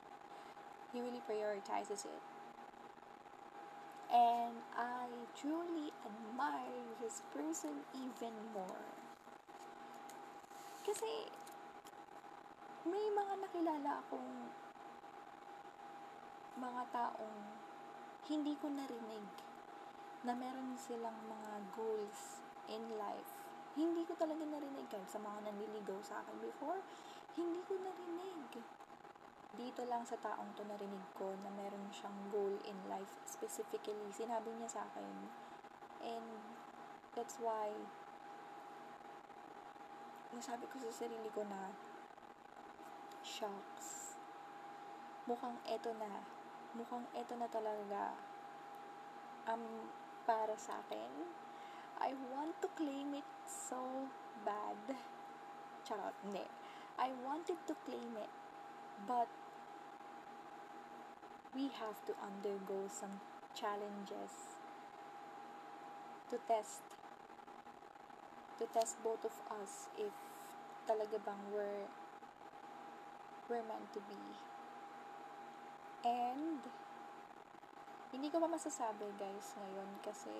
he 0.92 1.00
really 1.00 1.20
prioritizes 1.28 2.04
it. 2.04 2.22
And 4.12 4.56
I 4.76 5.06
truly 5.38 5.92
admire 6.04 6.96
this 7.00 7.20
person 7.34 7.84
even 7.94 8.32
more. 8.54 8.97
Kasi, 10.86 11.30
may 12.88 13.06
mga 13.12 13.34
nakilala 13.42 14.00
akong 14.02 14.30
mga 16.58 16.82
taong 16.90 17.38
hindi 18.28 18.58
ko 18.58 18.68
narinig 18.68 19.28
na 20.26 20.34
meron 20.34 20.74
silang 20.74 21.16
mga 21.30 21.52
goals 21.78 22.42
in 22.66 22.82
life. 22.98 23.30
Hindi 23.78 24.02
ko 24.02 24.18
talaga 24.18 24.42
narinig 24.42 24.90
guys 24.90 25.14
sa 25.14 25.22
mga 25.22 25.48
nanliligaw 25.48 26.02
sa 26.02 26.20
akin 26.26 26.36
before. 26.42 26.82
Hindi 27.38 27.62
ko 27.64 27.78
narinig 27.78 28.58
dito 29.56 29.82
lang 29.88 30.04
sa 30.04 30.18
taong 30.20 30.52
to 30.58 30.66
narinig 30.66 31.06
ko 31.16 31.32
na 31.40 31.50
meron 31.54 31.88
siyang 31.94 32.18
goal 32.28 32.52
in 32.68 32.78
life 32.90 33.16
specifically. 33.24 34.10
Sinabi 34.12 34.50
niya 34.58 34.68
sa 34.68 34.80
akin. 34.92 35.14
And 36.04 36.28
that's 37.14 37.38
why 37.40 37.72
nasabi 40.38 40.70
ko 40.70 40.78
sa 40.78 41.02
sarili 41.02 41.26
ko 41.34 41.42
na 41.50 41.74
shocks. 43.26 44.14
Mukhang 45.26 45.58
eto 45.66 45.90
na. 45.98 46.22
Mukhang 46.78 47.10
eto 47.10 47.34
na 47.34 47.50
talaga 47.50 48.14
um, 49.50 49.90
para 50.22 50.54
sa 50.54 50.78
akin. 50.86 51.10
I 51.98 52.14
want 52.30 52.54
to 52.62 52.70
claim 52.78 53.18
it 53.18 53.26
so 53.50 53.82
bad. 54.46 54.78
Charot, 55.86 56.14
hindi. 56.22 56.46
I 56.94 57.10
wanted 57.26 57.58
to 57.66 57.74
claim 57.82 58.14
it 58.14 58.30
but 59.10 59.26
we 61.50 61.70
have 61.82 61.98
to 62.06 62.14
undergo 62.22 62.86
some 62.86 63.18
challenges 63.58 64.58
to 66.30 66.38
test 66.46 66.82
to 68.58 68.66
test 68.74 68.98
both 69.06 69.22
of 69.22 69.34
us 69.62 69.86
if 69.94 70.27
talaga 70.88 71.20
bang 71.20 71.42
we're 71.52 71.84
we're 73.52 73.64
meant 73.68 73.92
to 73.92 74.00
be. 74.08 74.24
And 76.08 76.64
hindi 78.08 78.32
ko 78.32 78.40
pa 78.40 78.48
masasabi 78.48 79.04
guys 79.20 79.52
ngayon 79.60 79.90
kasi 80.00 80.32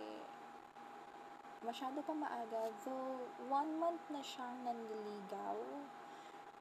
masyado 1.60 2.00
pa 2.00 2.16
maaga. 2.16 2.72
Though 2.88 3.28
one 3.52 3.76
month 3.76 4.00
na 4.08 4.24
siyang 4.24 4.64
nanliligaw 4.64 5.60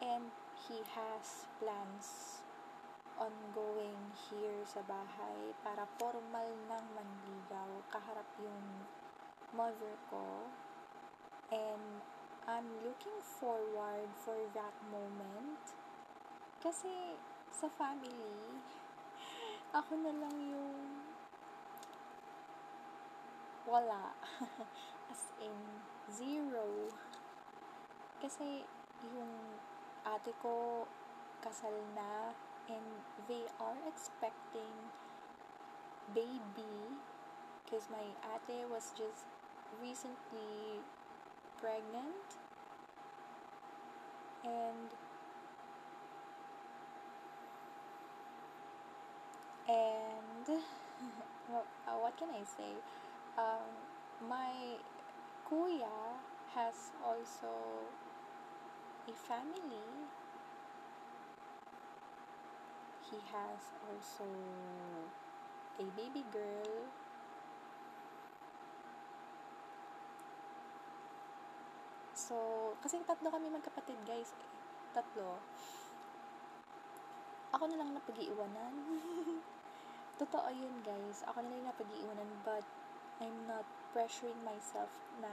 and 0.03 0.27
he 0.67 0.83
has 0.91 1.47
plans 1.63 2.43
on 3.17 3.33
going 3.55 4.13
here 4.29 4.61
sa 4.67 4.83
bahay 4.85 5.55
para 5.65 5.89
formal 5.97 6.49
nang 6.69 6.85
manligaw 6.93 7.71
kaharap 7.89 8.27
yung 8.43 8.85
mother 9.55 9.95
ko. 10.11 10.43
And 11.49 12.03
I'm 12.47 12.79
looking 12.79 13.19
forward 13.19 14.07
for 14.23 14.39
that 14.55 14.71
moment. 14.87 15.59
Kasi 16.63 17.19
sa 17.51 17.67
family 17.67 18.63
ako 19.83 19.99
na 19.99 20.15
lang 20.15 20.31
yung 20.31 20.79
wala. 23.67 24.15
As 25.11 25.35
in 25.43 25.59
zero. 26.07 26.87
Kasi 28.23 28.63
yung 29.11 29.59
ate 30.07 30.31
ko 30.39 30.87
kasal 31.43 31.75
na 31.99 32.31
and 32.71 33.03
they 33.27 33.43
are 33.59 33.75
expecting 33.91 34.71
baby 36.15 36.95
because 37.67 37.91
my 37.91 38.07
ate 38.23 38.63
was 38.71 38.95
just 38.95 39.27
recently 39.83 40.79
pregnant 41.59 42.27
and 44.43 44.89
and 49.67 50.47
uh, 51.53 51.97
what 51.99 52.17
can 52.17 52.29
I 52.29 52.43
say? 52.43 52.73
Um, 53.37 53.67
my 54.29 54.79
kuya 55.49 56.17
has 56.55 56.91
also 57.05 57.51
a 59.07 59.13
family. 59.27 59.87
He 63.09 63.17
has 63.31 63.61
also 63.87 64.27
a 65.79 65.83
baby 65.95 66.25
girl 66.31 67.06
So, 72.17 72.73
kasi 72.81 72.97
tatlo 73.05 73.29
kami 73.29 73.45
magkapatid, 73.53 74.01
guys. 74.01 74.33
Tatlo. 74.89 75.37
Ako 77.53 77.69
na 77.69 77.77
lang 77.77 77.93
napag-iiwanan. 77.93 78.73
Totoo 80.21 80.49
yun, 80.49 80.81
guys. 80.81 81.21
Ako 81.29 81.45
na 81.45 81.53
lang 81.53 81.69
napag-iiwanan, 81.69 82.41
but 82.41 82.65
I'm 83.21 83.45
not 83.45 83.69
pressuring 83.93 84.41
myself 84.41 84.89
na 85.21 85.29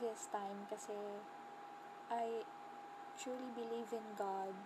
this 0.00 0.32
time 0.32 0.64
kasi 0.72 0.96
I 2.08 2.40
truly 3.20 3.52
believe 3.52 3.92
in 3.92 4.08
God 4.16 4.56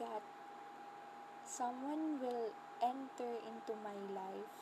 that 0.00 0.24
someone 1.44 2.16
will 2.20 2.48
enter 2.80 3.32
into 3.44 3.76
my 3.84 3.96
life 4.16 4.56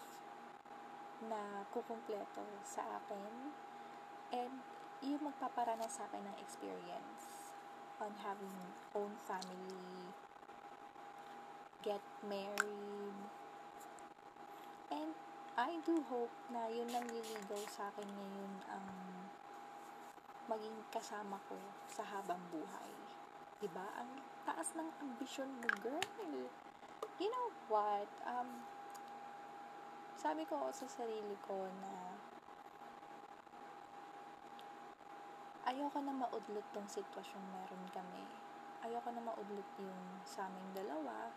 na 1.22 1.62
kukumpleto 1.70 2.46
sa 2.66 2.98
akin 2.98 3.54
and 4.34 4.75
yung 5.04 5.20
magpaparana 5.20 5.84
sa 5.90 6.08
akin 6.08 6.24
ng 6.24 6.36
experience 6.40 7.52
on 8.00 8.12
having 8.20 8.52
own 8.96 9.12
family, 9.24 10.12
get 11.84 12.00
married, 12.24 13.20
and 14.92 15.12
I 15.56 15.80
do 15.88 16.04
hope 16.12 16.32
na 16.52 16.68
yun 16.68 16.88
lang 16.92 17.08
liligaw 17.08 17.60
sa 17.72 17.88
akin 17.88 18.04
ngayon 18.04 18.52
ang 18.68 18.86
maging 20.46 20.76
kasama 20.92 21.40
ko 21.48 21.56
sa 21.88 22.04
habang 22.04 22.40
buhay. 22.52 22.92
Diba? 23.58 23.88
Ang 23.96 24.20
taas 24.44 24.76
ng 24.76 24.86
ambisyon 25.00 25.48
mo, 25.58 25.68
girl. 25.80 26.04
You 27.16 27.28
know 27.32 27.48
what? 27.72 28.04
Um, 28.28 28.68
sabi 30.16 30.44
ko 30.44 30.68
sa 30.76 30.84
sarili 30.84 31.34
ko 31.48 31.64
na 31.80 32.15
ayoko 35.76 36.00
na 36.00 36.16
maudlot 36.16 36.64
tong 36.72 36.88
sitwasyon 36.88 37.44
meron 37.52 37.84
kami. 37.92 38.24
Ayoko 38.80 39.12
na 39.12 39.20
maudlot 39.20 39.68
yung 39.76 40.24
sa 40.24 40.48
aming 40.48 40.72
dalawa 40.72 41.28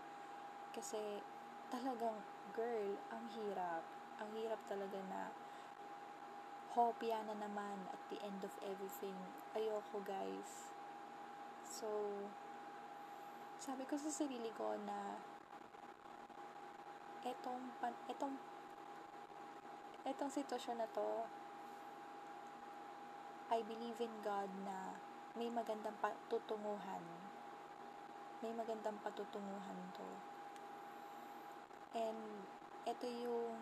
kasi 0.72 1.20
talagang 1.68 2.24
girl, 2.56 2.96
ang 3.12 3.28
hirap 3.36 3.84
ang 4.20 4.32
hirap 4.36 4.60
talaga 4.68 5.00
na 5.12 5.28
hopya 6.72 7.20
na 7.28 7.36
naman 7.36 7.84
at 7.92 8.00
the 8.08 8.20
end 8.24 8.40
of 8.48 8.56
everything. 8.64 9.16
Ayoko 9.56 10.00
guys. 10.08 10.72
So, 11.68 11.88
sabi 13.60 13.84
ko 13.88 14.00
sa 14.00 14.08
sarili 14.08 14.52
ko 14.56 14.76
na 14.88 15.20
etong, 17.28 17.76
pan, 17.84 17.96
etong, 18.08 18.36
etong 20.08 20.32
sitwasyon 20.32 20.80
na 20.80 20.88
to, 20.96 21.28
I 23.50 23.66
believe 23.66 23.98
in 23.98 24.14
God 24.22 24.46
na 24.62 24.94
may 25.34 25.50
magandang 25.50 25.98
patutunguhan. 25.98 27.02
May 28.46 28.54
magandang 28.54 29.02
patutunguhan 29.02 29.80
to. 29.98 30.10
And, 31.98 32.46
ito 32.86 33.10
yung 33.10 33.58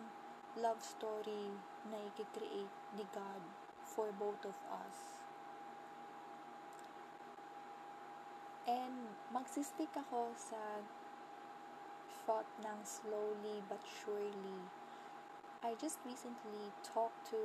love 0.60 0.84
story 0.84 1.56
na 1.88 1.96
i-create 2.04 2.76
ni 3.00 3.04
God 3.16 3.40
for 3.80 4.12
both 4.20 4.44
of 4.44 4.60
us. 4.68 5.24
And 8.68 9.16
magsistick 9.32 9.96
ako 9.96 10.36
sa 10.36 10.84
thought 12.28 12.48
ng 12.60 12.84
slowly 12.84 13.64
but 13.72 13.80
surely. 13.88 14.68
I 15.58 15.74
just 15.74 15.98
recently 16.06 16.70
talked 16.86 17.34
to 17.34 17.40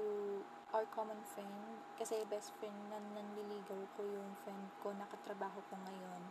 our 0.69 0.85
common 0.93 1.17
friend 1.33 1.81
kasi 1.97 2.21
best 2.29 2.53
friend 2.61 2.77
na 2.93 3.01
nanliligaw 3.01 3.89
ko 3.97 4.05
yung 4.05 4.37
friend 4.45 4.69
ko 4.85 4.93
nakatrabaho 4.93 5.57
ko 5.57 5.75
ngayon. 5.81 6.21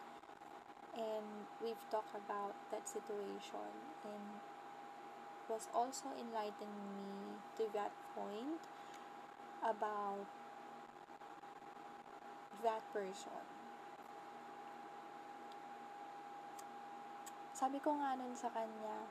And 0.94 1.50
we've 1.58 1.82
talked 1.90 2.14
about 2.14 2.54
that 2.70 2.86
situation 2.86 3.74
and 4.06 4.38
was 5.50 5.66
also 5.74 6.06
enlightening 6.14 6.86
me 7.02 7.42
to 7.58 7.66
that 7.74 7.90
point 8.14 8.62
about 9.66 10.30
that 12.62 12.86
person. 12.94 13.42
Sabi 17.50 17.82
ko 17.82 17.98
nga 17.98 18.14
nun 18.14 18.38
sa 18.38 18.54
kanya, 18.54 19.02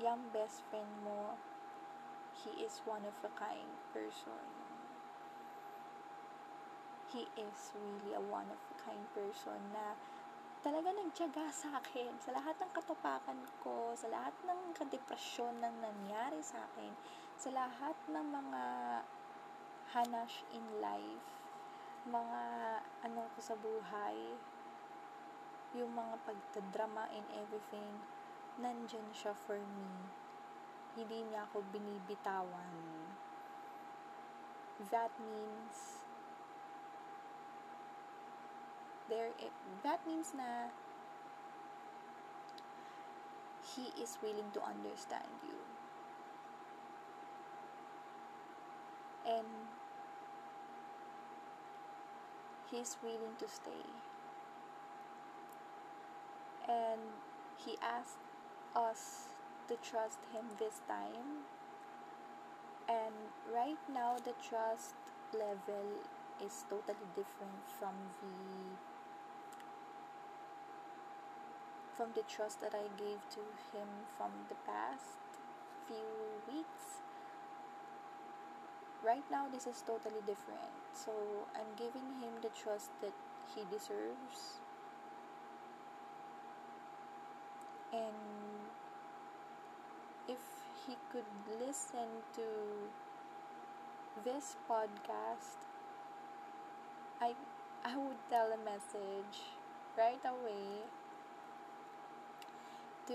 yung 0.00 0.32
best 0.32 0.64
friend 0.72 0.88
mo, 1.04 1.36
he 2.42 2.64
is 2.66 2.82
one 2.82 3.06
of 3.06 3.14
a 3.22 3.32
kind 3.38 3.78
person. 3.94 4.46
He 7.14 7.30
is 7.38 7.60
really 7.78 8.18
a 8.18 8.22
one 8.22 8.50
of 8.50 8.58
a 8.58 8.76
kind 8.82 9.06
person 9.14 9.60
na 9.70 9.94
talaga 10.66 10.90
nagtyaga 10.96 11.52
sa 11.52 11.78
akin 11.78 12.16
sa 12.18 12.34
lahat 12.34 12.56
ng 12.58 12.72
katupakan 12.74 13.38
ko, 13.62 13.94
sa 13.94 14.08
lahat 14.10 14.34
ng 14.48 14.74
kadepresyon 14.74 15.60
na 15.62 15.70
nangyari 15.70 16.40
sa 16.42 16.64
akin, 16.66 16.90
sa 17.36 17.52
lahat 17.54 17.94
ng 18.08 18.26
mga 18.32 18.64
hanash 19.94 20.42
in 20.50 20.64
life, 20.80 21.28
mga 22.08 22.42
ano 23.04 23.28
ko 23.36 23.38
sa 23.38 23.54
buhay, 23.60 24.34
yung 25.76 25.92
mga 25.92 26.16
pagtadrama 26.24 27.06
and 27.14 27.28
everything, 27.36 28.02
nandyan 28.58 29.06
siya 29.12 29.36
for 29.36 29.60
me. 29.60 30.23
Hindi 30.94 31.26
niya 31.26 31.50
ako 31.50 31.66
binibitawan. 31.74 32.74
That 34.90 35.10
means 35.18 36.04
there 39.08 39.30
that 39.82 40.00
means 40.06 40.32
na 40.34 40.70
he 43.74 43.90
is 44.00 44.16
willing 44.22 44.48
to 44.54 44.60
understand 44.62 45.28
you 45.44 45.60
and 49.26 49.46
he's 52.70 52.96
willing 53.02 53.36
to 53.38 53.48
stay 53.48 53.84
and 56.68 57.00
he 57.56 57.76
asked 57.82 58.20
us 58.76 59.33
to 59.68 59.76
trust 59.76 60.18
him 60.32 60.44
this 60.58 60.80
time 60.88 61.46
and 62.88 63.14
right 63.52 63.80
now 63.92 64.16
the 64.24 64.34
trust 64.46 64.94
level 65.32 66.04
is 66.44 66.64
totally 66.68 67.08
different 67.14 67.64
from 67.78 67.94
the 68.20 68.76
from 71.96 72.10
the 72.14 72.22
trust 72.26 72.60
that 72.60 72.74
I 72.74 72.90
gave 72.98 73.22
to 73.38 73.42
him 73.70 73.86
from 74.18 74.30
the 74.48 74.56
past 74.66 75.22
few 75.86 76.42
weeks. 76.50 77.02
Right 79.04 79.24
now, 79.30 79.46
this 79.52 79.66
is 79.66 79.82
totally 79.86 80.20
different. 80.26 80.74
So, 80.92 81.12
I'm 81.54 81.70
giving 81.76 82.18
him 82.20 82.40
the 82.42 82.48
trust 82.50 82.90
that 83.00 83.12
he 83.54 83.62
deserves. 83.70 84.58
And 87.92 88.23
could 91.14 91.60
listen 91.62 92.10
to 92.34 92.42
this 94.24 94.56
podcast, 94.68 95.62
I 97.20 97.34
I 97.84 97.96
would 97.96 98.18
tell 98.30 98.50
a 98.50 98.58
message 98.64 99.54
right 99.96 100.18
away 100.24 100.82
to 103.06 103.14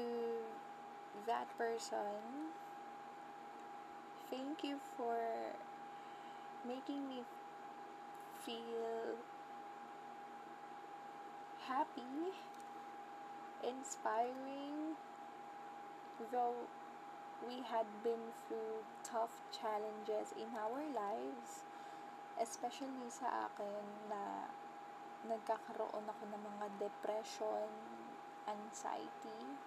that 1.28 1.48
person. 1.58 2.54
Thank 4.30 4.64
you 4.64 4.78
for 4.96 5.18
making 6.68 7.10
me 7.10 7.24
feel 8.46 9.18
happy, 11.68 12.34
inspiring, 13.64 14.96
though 16.32 16.54
we 17.48 17.64
had 17.64 17.88
been 18.04 18.32
through 18.46 18.84
tough 19.04 19.44
challenges 19.52 20.36
in 20.36 20.52
our 20.56 20.84
lives, 20.92 21.64
especially 22.40 23.08
sa 23.08 23.48
akin 23.52 23.84
na 24.12 24.52
nagkakaroon 25.28 26.08
ako 26.08 26.24
ng 26.32 26.44
mga 26.44 26.66
depression, 26.80 27.68
anxiety, 28.48 29.60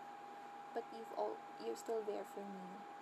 but 0.73 0.85
you've 0.97 1.13
all 1.17 1.37
you're 1.61 1.77
still 1.77 2.01
there 2.09 2.25
for 2.33 2.41
me 2.41 2.93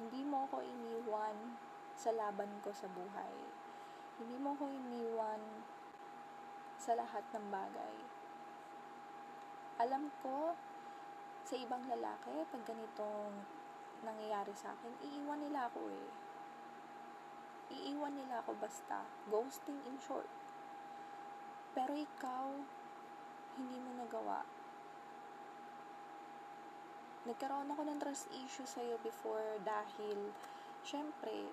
Hindi 0.00 0.24
mo 0.24 0.48
ako 0.48 0.64
iniwan 0.64 1.60
sa 1.92 2.08
laban 2.16 2.48
ko 2.64 2.72
sa 2.72 2.88
buhay. 2.88 3.36
Hindi 4.16 4.40
mo 4.40 4.56
ako 4.56 4.72
iniwan 4.72 5.60
sa 6.80 6.96
lahat 6.96 7.20
ng 7.36 7.52
bagay. 7.52 7.96
Alam 9.76 10.08
ko, 10.24 10.56
sa 11.44 11.52
ibang 11.52 11.84
lalaki, 11.84 12.48
pag 12.48 12.64
ganitong 12.64 13.44
nangyayari 14.02 14.54
sa 14.56 14.72
akin, 14.74 14.92
iiwan 15.04 15.40
nila 15.40 15.68
ako 15.68 15.88
eh. 15.90 16.08
Iiwan 17.70 18.14
nila 18.16 18.42
ako 18.42 18.58
basta. 18.58 19.06
Ghosting 19.30 19.80
in 19.86 19.96
short. 20.02 20.26
Pero 21.70 21.94
ikaw, 21.94 22.50
hindi 23.54 23.78
mo 23.78 23.90
nagawa. 24.00 24.42
Nagkaroon 27.28 27.68
ako 27.70 27.82
ng 27.84 28.00
trust 28.00 28.26
issue 28.32 28.64
sa'yo 28.64 28.96
before 29.04 29.60
dahil, 29.62 30.32
syempre, 30.80 31.52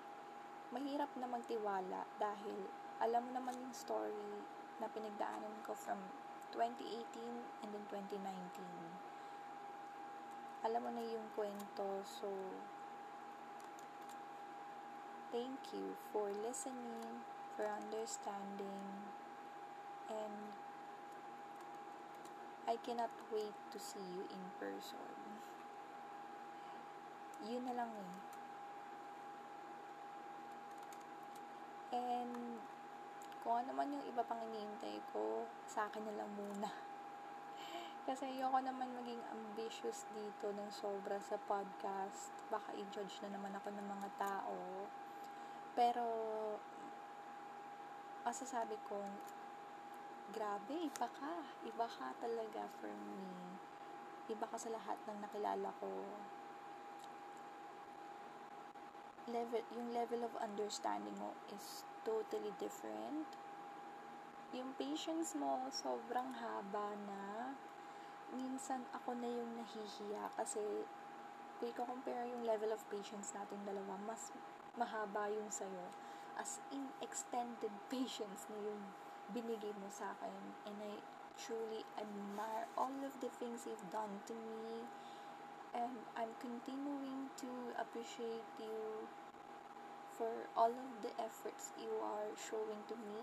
mahirap 0.72 1.12
na 1.20 1.28
magtiwala 1.28 2.08
dahil 2.18 2.72
alam 3.04 3.30
mo 3.30 3.32
naman 3.36 3.56
yung 3.62 3.76
story 3.76 4.42
na 4.80 4.90
pinagdaanan 4.90 5.54
ko 5.68 5.76
from 5.76 6.00
2018 6.56 7.04
and 7.62 7.70
then 7.76 7.84
2019. 7.92 8.87
Alam 10.68 10.84
mo 10.84 10.92
na 10.92 11.00
yung 11.00 11.32
kwento, 11.32 12.04
so 12.04 12.28
thank 15.32 15.72
you 15.72 15.96
for 16.12 16.28
listening, 16.44 17.24
for 17.56 17.64
understanding, 17.64 19.08
and 20.12 20.36
I 22.68 22.76
cannot 22.84 23.16
wait 23.32 23.56
to 23.72 23.80
see 23.80 24.04
you 24.12 24.28
in 24.28 24.44
person. 24.60 25.16
Yun 27.48 27.64
na 27.64 27.72
lang 27.72 27.88
eh. 27.88 28.16
And 31.96 32.60
kung 33.40 33.64
ano 33.64 33.72
man 33.72 33.96
yung 33.96 34.04
iba 34.04 34.20
pang 34.20 34.44
iniintay 34.44 35.00
ko, 35.16 35.48
sa 35.64 35.88
akin 35.88 36.12
na 36.12 36.20
lang 36.20 36.28
muna. 36.36 36.87
Kasi 38.08 38.24
ayoko 38.24 38.64
naman 38.64 38.88
maging 39.04 39.20
ambitious 39.36 40.08
dito 40.16 40.48
ng 40.56 40.72
sobra 40.72 41.20
sa 41.20 41.36
podcast. 41.44 42.32
Baka 42.48 42.72
i-judge 42.80 43.20
na 43.28 43.36
naman 43.36 43.52
ako 43.60 43.68
ng 43.76 43.84
mga 43.84 44.10
tao. 44.16 44.88
Pero, 45.76 46.08
masasabi 48.24 48.80
ko, 48.88 49.04
grabe, 50.32 50.88
iba 50.88 51.08
ka. 51.20 51.36
Iba 51.68 51.84
ka 51.84 52.16
talaga 52.24 52.72
for 52.80 52.88
me. 52.88 53.60
Iba 54.32 54.48
ka 54.48 54.56
sa 54.56 54.72
lahat 54.72 54.96
ng 55.04 55.20
nakilala 55.20 55.68
ko. 55.84 55.92
Level, 59.28 59.64
yung 59.76 59.92
level 59.92 60.24
of 60.24 60.32
understanding 60.40 61.20
mo 61.20 61.36
is 61.52 61.84
totally 62.08 62.56
different. 62.56 63.28
Yung 64.56 64.72
patience 64.80 65.36
mo, 65.36 65.68
sobrang 65.76 66.32
haba 66.40 66.96
na. 67.04 67.47
Minsan 68.36 68.84
ako 68.92 69.16
na 69.16 69.30
yung 69.30 69.56
nahihiya 69.56 70.32
kasi 70.36 70.60
kung 71.58 71.70
i-compare 71.72 72.28
yung 72.30 72.44
level 72.46 72.70
of 72.70 72.84
patience 72.92 73.34
natin 73.34 73.58
dalawa, 73.66 73.98
mas 74.06 74.30
mahaba 74.78 75.32
yung 75.32 75.50
sa'yo. 75.50 75.90
As 76.38 76.62
in, 76.70 76.92
extended 77.02 77.74
patience 77.94 78.46
na 78.52 78.58
yung 78.62 78.82
binigay 79.34 79.74
mo 79.82 79.90
sa 79.90 80.14
akin. 80.14 80.38
And 80.70 80.78
I 80.80 80.94
truly 81.38 81.86
admire 81.98 82.70
all 82.78 82.94
of 83.02 83.14
the 83.20 83.32
things 83.42 83.66
you've 83.66 83.90
done 83.90 84.22
to 84.30 84.36
me. 84.36 84.86
And 85.74 85.98
I'm 86.18 86.34
continuing 86.42 87.30
to 87.42 87.50
appreciate 87.78 88.48
you 88.58 89.06
for 90.18 90.50
all 90.58 90.74
of 90.74 90.92
the 91.06 91.14
efforts 91.22 91.70
you 91.78 91.94
are 92.02 92.34
showing 92.34 92.82
to 92.90 92.96
me. 92.98 93.22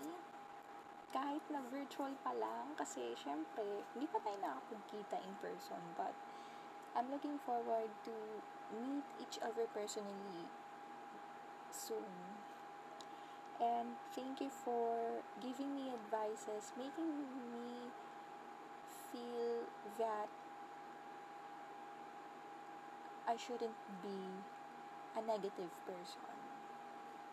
Kahit 1.15 1.39
na 1.47 1.63
virtual 1.71 2.11
pa 2.27 2.35
lang, 2.35 2.75
kasi 2.75 3.15
syempre, 3.15 3.87
hindi 3.95 4.03
pa 4.11 4.19
tayo 4.19 4.35
nakapagkita 4.43 5.15
in 5.23 5.31
person, 5.39 5.79
but 5.95 6.11
I'm 6.91 7.07
looking 7.07 7.39
forward 7.39 7.87
to 8.03 8.15
meet 8.75 9.07
each 9.23 9.39
other 9.39 9.63
personally 9.71 10.43
soon. 11.71 12.11
And 13.63 13.95
thank 14.11 14.43
you 14.43 14.51
for 14.51 15.23
giving 15.39 15.71
me 15.71 15.95
advices, 15.95 16.75
making 16.75 17.07
me 17.55 17.95
feel 19.15 19.71
that 19.95 20.27
I 23.23 23.39
shouldn't 23.39 23.79
be 24.03 24.19
a 25.15 25.23
negative 25.23 25.71
person 25.87 26.35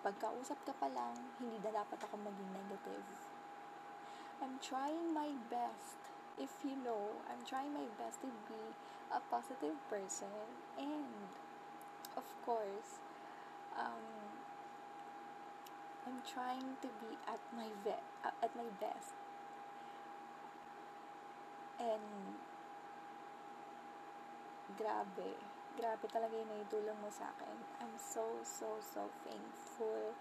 pagkausap 0.02 0.58
ka 0.66 0.74
pa 0.82 0.90
lang, 0.90 1.14
hindi 1.38 1.62
na 1.62 1.70
dapat 1.78 1.98
ako 2.02 2.18
maging 2.26 2.50
negative. 2.50 3.31
I'm 4.42 4.58
trying 4.58 5.14
my 5.14 5.30
best. 5.50 6.02
If 6.36 6.50
you 6.64 6.74
know, 6.82 7.14
I'm 7.30 7.46
trying 7.46 7.72
my 7.72 7.86
best 7.94 8.20
to 8.22 8.26
be 8.50 8.58
a 9.14 9.20
positive 9.30 9.78
person. 9.88 10.34
And, 10.76 11.30
of 12.16 12.26
course, 12.44 12.98
um, 13.78 14.02
I'm 16.06 16.18
trying 16.26 16.74
to 16.82 16.88
be 16.98 17.14
at 17.30 17.38
my 17.54 17.70
ve- 17.86 18.02
at 18.26 18.50
my 18.58 18.66
best. 18.82 19.14
And, 21.78 22.34
grabe 24.74 25.38
grabe 25.78 26.04
talaga 26.10 26.34
yung 26.34 26.50
naitulong 26.50 26.98
mo 26.98 27.08
sa 27.14 27.30
akin. 27.30 27.56
I'm 27.80 27.94
so, 27.96 28.42
so, 28.42 28.76
so 28.82 29.06
thankful. 29.24 30.12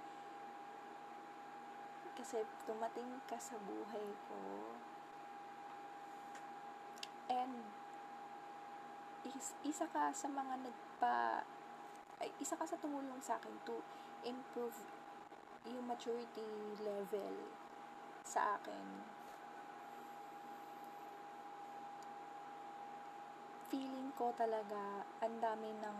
Kasi 2.15 2.43
tumating 2.67 3.19
ka 3.25 3.37
sa 3.39 3.55
buhay 3.61 4.07
ko. 4.27 4.39
And, 7.31 7.63
is, 9.27 9.55
isa 9.63 9.87
ka 9.89 10.11
sa 10.11 10.27
mga 10.27 10.67
nagpa, 10.67 11.47
ay, 12.19 12.29
isa 12.43 12.59
ka 12.59 12.67
sa 12.67 12.77
tumulong 12.77 13.23
sa 13.23 13.39
akin 13.39 13.55
to 13.63 13.79
improve 14.27 14.75
yung 15.65 15.85
maturity 15.87 16.77
level 16.81 17.35
sa 18.25 18.57
akin 18.57 19.11
feeling 23.71 24.11
ko 24.19 24.35
talaga 24.35 25.07
ang 25.23 25.39
dami 25.39 25.71
ng 25.79 25.99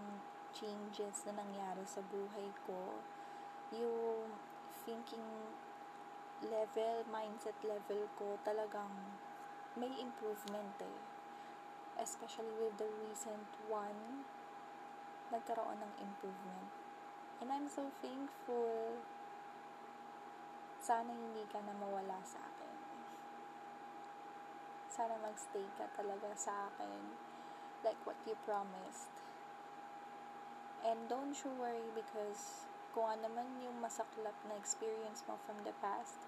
changes 0.52 1.24
na 1.24 1.40
nangyari 1.40 1.88
sa 1.88 2.04
buhay 2.04 2.52
ko. 2.68 3.00
Yung 3.72 4.28
thinking 4.84 5.24
level, 6.46 7.06
mindset 7.10 7.58
level 7.62 8.10
ko 8.18 8.38
talagang 8.42 8.92
may 9.78 9.92
improvement 9.98 10.76
eh. 10.82 11.00
Especially 12.02 12.52
with 12.58 12.76
the 12.82 12.90
recent 13.08 13.50
one, 13.70 14.26
nagkaroon 15.30 15.80
ng 15.80 15.94
improvement. 16.02 16.70
And 17.40 17.50
I'm 17.54 17.70
so 17.70 17.90
thankful. 18.02 19.02
Sana 20.82 21.14
hindi 21.14 21.46
ka 21.50 21.62
na 21.62 21.78
mawala 21.78 22.20
sa 22.26 22.42
akin. 22.42 22.78
Sana 24.92 25.16
magstay 25.22 25.66
ka 25.78 25.88
talaga 25.94 26.34
sa 26.36 26.68
akin 26.74 27.16
like 27.86 27.98
what 28.06 28.18
you 28.26 28.38
promised. 28.46 29.14
And 30.86 31.06
don't 31.06 31.38
you 31.46 31.54
worry 31.62 31.90
because 31.94 32.66
kung 32.92 33.08
ano 33.08 33.28
man 33.32 33.48
yung 33.64 33.80
masaklap 33.80 34.36
na 34.48 34.56
experience 34.60 35.24
mo 35.28 35.40
from 35.48 35.60
the 35.64 35.72
past, 35.80 36.20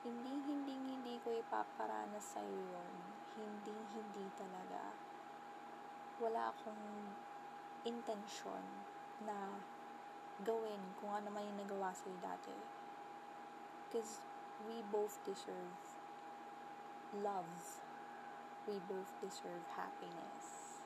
hindi, 0.00 0.32
hindi, 0.48 0.72
hindi 0.72 1.14
ko 1.20 1.32
ipaparanas 1.34 2.36
sa'yo 2.36 2.56
yun. 2.56 2.94
Hindi, 3.36 3.76
hindi 3.92 4.24
talaga. 4.38 4.96
Wala 6.22 6.52
akong 6.54 7.12
intention 7.84 8.64
na 9.24 9.60
gawin 10.40 10.80
kung 11.00 11.12
ano 11.12 11.28
man 11.28 11.44
yung 11.44 11.60
nagawa 11.60 11.92
sa'yo 11.92 12.16
dati. 12.24 12.56
Because 13.86 14.24
we 14.64 14.80
both 14.88 15.20
deserve 15.28 15.80
love. 17.20 17.82
We 18.64 18.80
both 18.88 19.12
deserve 19.20 19.62
happiness. 19.76 20.80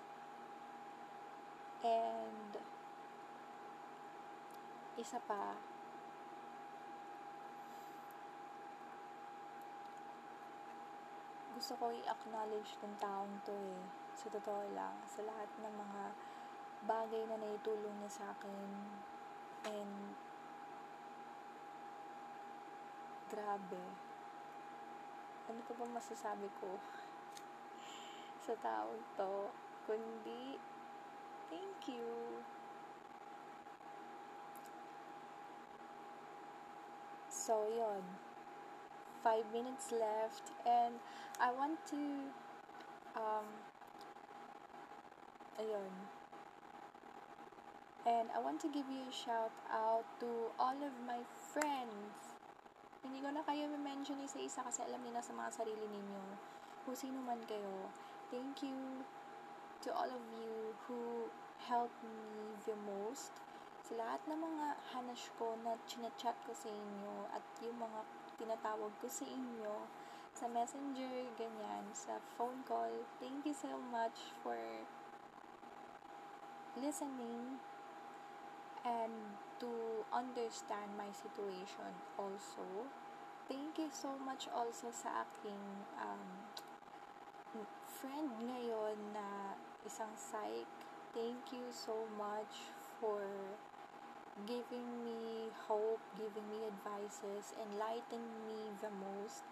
And, 1.80 2.60
isa 5.00 5.16
pa, 5.24 5.56
gusto 11.56 11.72
ko 11.80 11.88
i-acknowledge 11.88 12.76
ng 12.84 12.94
taong 13.00 13.40
to 13.48 13.56
eh. 13.56 13.80
Sa 14.20 14.28
totoo 14.28 14.68
lang, 14.76 15.00
sa 15.08 15.24
lahat 15.24 15.48
ng 15.56 15.72
mga 15.72 16.04
bagay 16.84 17.24
na 17.24 17.40
naitulong 17.40 17.96
niya 18.04 18.12
sa 18.12 18.24
akin. 18.36 18.68
And, 19.64 20.12
grabe. 23.32 23.84
Ano 25.48 25.60
ko 25.64 25.72
ba 25.80 25.88
masasabi 25.88 26.52
ko 26.60 26.76
sa 28.44 28.52
taong 28.60 29.00
to? 29.16 29.48
Kundi, 29.88 30.60
Thank 31.50 31.98
you. 31.98 32.59
So, 37.40 37.64
yon. 37.72 38.04
Five 39.24 39.48
minutes 39.48 39.96
left, 39.96 40.52
and 40.68 41.00
I 41.40 41.48
want 41.48 41.80
to, 41.88 42.28
um, 43.16 43.48
ayun. 45.56 45.88
And 48.04 48.28
I 48.36 48.44
want 48.44 48.60
to 48.60 48.68
give 48.68 48.84
you 48.92 49.08
a 49.08 49.12
shout 49.12 49.56
out 49.72 50.04
to 50.20 50.52
all 50.60 50.76
of 50.84 50.92
my 51.08 51.24
friends. 51.40 52.36
Hindi 53.00 53.24
ko 53.24 53.32
na 53.32 53.40
kayo 53.48 53.72
mention 53.72 54.20
isa-isa 54.20 54.60
kasi 54.60 54.84
alam 54.84 55.00
niyo 55.00 55.16
na 55.16 55.24
sa 55.24 55.32
mga 55.32 55.64
sarili 55.64 55.88
ninyo. 55.88 56.24
Kung 56.84 56.92
sino 56.92 57.24
man 57.24 57.40
kayo. 57.48 57.88
Thank 58.28 58.60
you 58.60 59.00
to 59.80 59.88
all 59.96 60.12
of 60.12 60.24
you 60.36 60.76
who 60.84 61.32
helped 61.56 62.04
me 62.04 62.52
the 62.68 62.76
most. 62.84 63.32
Lahat 63.98 64.22
ng 64.30 64.38
mga 64.38 64.66
hanash 64.94 65.34
ko 65.34 65.58
na 65.66 65.74
chinachat 65.90 66.38
ko 66.46 66.54
sa 66.54 66.70
inyo 66.70 67.26
at 67.34 67.42
yung 67.58 67.74
mga 67.74 68.06
tinatawag 68.38 68.92
ko 69.02 69.06
sa 69.10 69.26
inyo 69.26 69.90
sa 70.30 70.46
messenger, 70.46 71.26
ganyan, 71.34 71.84
sa 71.90 72.22
phone 72.38 72.62
call. 72.64 73.02
Thank 73.18 73.42
you 73.42 73.54
so 73.54 73.74
much 73.90 74.30
for 74.46 74.56
listening 76.78 77.58
and 78.86 79.36
to 79.58 79.70
understand 80.14 80.94
my 80.96 81.10
situation 81.12 81.92
also. 82.16 82.64
Thank 83.50 83.82
you 83.82 83.90
so 83.90 84.14
much 84.22 84.46
also 84.54 84.94
sa 84.94 85.26
aking 85.26 85.84
um, 85.98 86.54
friend 88.00 88.30
ngayon 88.46 88.96
na 89.12 89.58
isang 89.82 90.14
psych. 90.14 90.70
Thank 91.10 91.50
you 91.50 91.66
so 91.74 92.06
much 92.14 92.70
for 93.02 93.26
giving 94.46 95.04
me 95.04 95.50
hope, 95.68 96.00
giving 96.16 96.46
me 96.48 96.68
advices, 96.68 97.52
enlightening 97.56 98.28
me 98.46 98.72
the 98.80 98.92
most. 98.92 99.44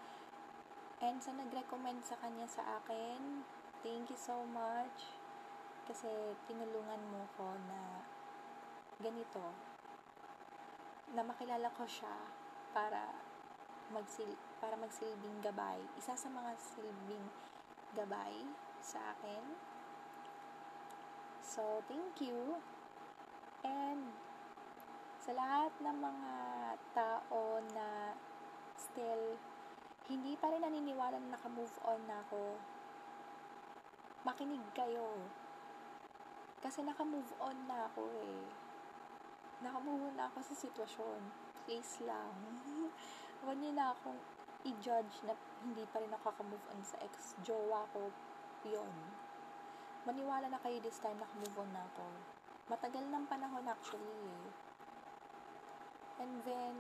And 0.99 1.23
sa 1.23 1.31
nag-recommend 1.35 2.03
sa 2.03 2.19
kanya 2.19 2.47
sa 2.51 2.83
akin, 2.83 3.47
thank 3.85 4.11
you 4.11 4.19
so 4.19 4.43
much. 4.51 5.15
Kasi 5.87 6.37
tinulungan 6.51 7.01
mo 7.09 7.25
ko 7.39 7.49
na 7.69 8.03
ganito. 9.01 9.55
Na 11.15 11.25
makilala 11.25 11.71
ko 11.73 11.87
siya 11.89 12.15
para 12.75 13.15
magsil 13.89 14.37
para 14.61 14.77
magsilbing 14.77 15.41
gabay. 15.41 15.81
Isa 15.97 16.13
sa 16.13 16.29
mga 16.29 16.53
silbing 16.61 17.27
gabay 17.97 18.45
sa 18.85 19.17
akin. 19.17 19.43
So, 21.41 21.81
thank 21.89 22.21
you. 22.21 22.61
And 23.65 24.13
sa 25.29 25.37
lahat 25.37 25.77
ng 25.85 25.93
mga 26.01 26.33
tao 26.97 27.61
na 27.77 28.17
still 28.73 29.37
hindi 30.09 30.33
pa 30.41 30.49
rin 30.49 30.65
naniniwala 30.65 31.21
na 31.21 31.37
naka-move 31.37 31.77
on 31.85 32.01
na 32.09 32.25
ako, 32.25 32.57
makinig 34.25 34.65
kayo. 34.73 35.21
Kasi 36.65 36.81
naka-move 36.81 37.29
on 37.45 37.61
na 37.69 37.93
ako 37.93 38.09
eh. 38.09 38.41
Naka-move 39.61 40.09
on 40.09 40.17
na 40.17 40.33
ako 40.33 40.41
sa 40.49 40.57
sitwasyon. 40.57 41.21
Please 41.69 42.01
lang. 42.09 42.33
Huwag 43.45 43.61
niyo 43.61 43.77
na 43.77 43.93
akong 43.93 44.17
i-judge 44.65 45.29
na 45.29 45.37
hindi 45.61 45.85
pa 45.93 46.01
rin 46.01 46.09
nakaka-move 46.09 46.65
on 46.73 46.81
sa 46.81 46.97
ex-jowa 47.05 47.85
ko. 47.93 48.09
Yun. 48.65 48.97
Maniwala 50.09 50.49
na 50.49 50.57
kayo 50.65 50.81
this 50.81 51.05
time 51.05 51.21
naka-move 51.21 51.69
on 51.69 51.69
na 51.77 51.85
ako. 51.85 52.09
Matagal 52.73 53.05
ng 53.13 53.29
panahon 53.29 53.69
actually 53.69 54.25
eh. 54.25 54.58
And 56.19 56.43
then, 56.43 56.75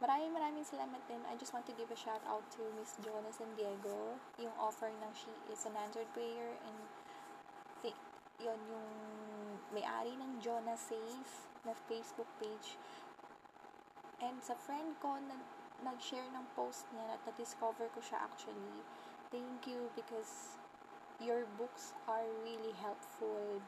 maraming 0.00 0.32
maraming 0.32 0.64
salamat 0.64 0.96
din. 1.04 1.20
I 1.28 1.36
just 1.36 1.52
want 1.52 1.68
to 1.68 1.76
give 1.76 1.92
a 1.92 1.98
shout 1.98 2.24
out 2.24 2.40
to 2.56 2.64
Miss 2.80 2.96
Jonas 3.04 3.36
and 3.44 3.52
Diego. 3.52 4.16
Yung 4.40 4.56
offer 4.56 4.88
ng 4.88 5.12
She 5.12 5.28
is 5.52 5.68
an 5.68 5.76
Answered 5.76 6.08
Prayer 6.16 6.56
and 6.64 6.78
th- 7.84 8.00
yon 8.40 8.56
yung 8.64 8.88
may-ari 9.76 10.16
ng 10.16 10.40
Jonas 10.40 10.88
Safe 10.88 11.32
na 11.68 11.76
Facebook 11.84 12.28
page. 12.40 12.80
And 14.24 14.40
sa 14.40 14.56
friend 14.56 14.96
ko 15.04 15.20
na 15.20 15.36
nag-share 15.84 16.24
ng 16.32 16.48
post 16.56 16.88
niya 16.96 17.20
at 17.20 17.20
na-discover 17.28 17.92
ko 17.92 18.00
siya 18.00 18.24
actually. 18.24 18.80
Thank 19.28 19.68
you 19.68 19.92
because 19.92 20.56
your 21.20 21.44
books 21.60 21.92
are 22.08 22.24
really 22.40 22.72
helpful. 22.80 23.60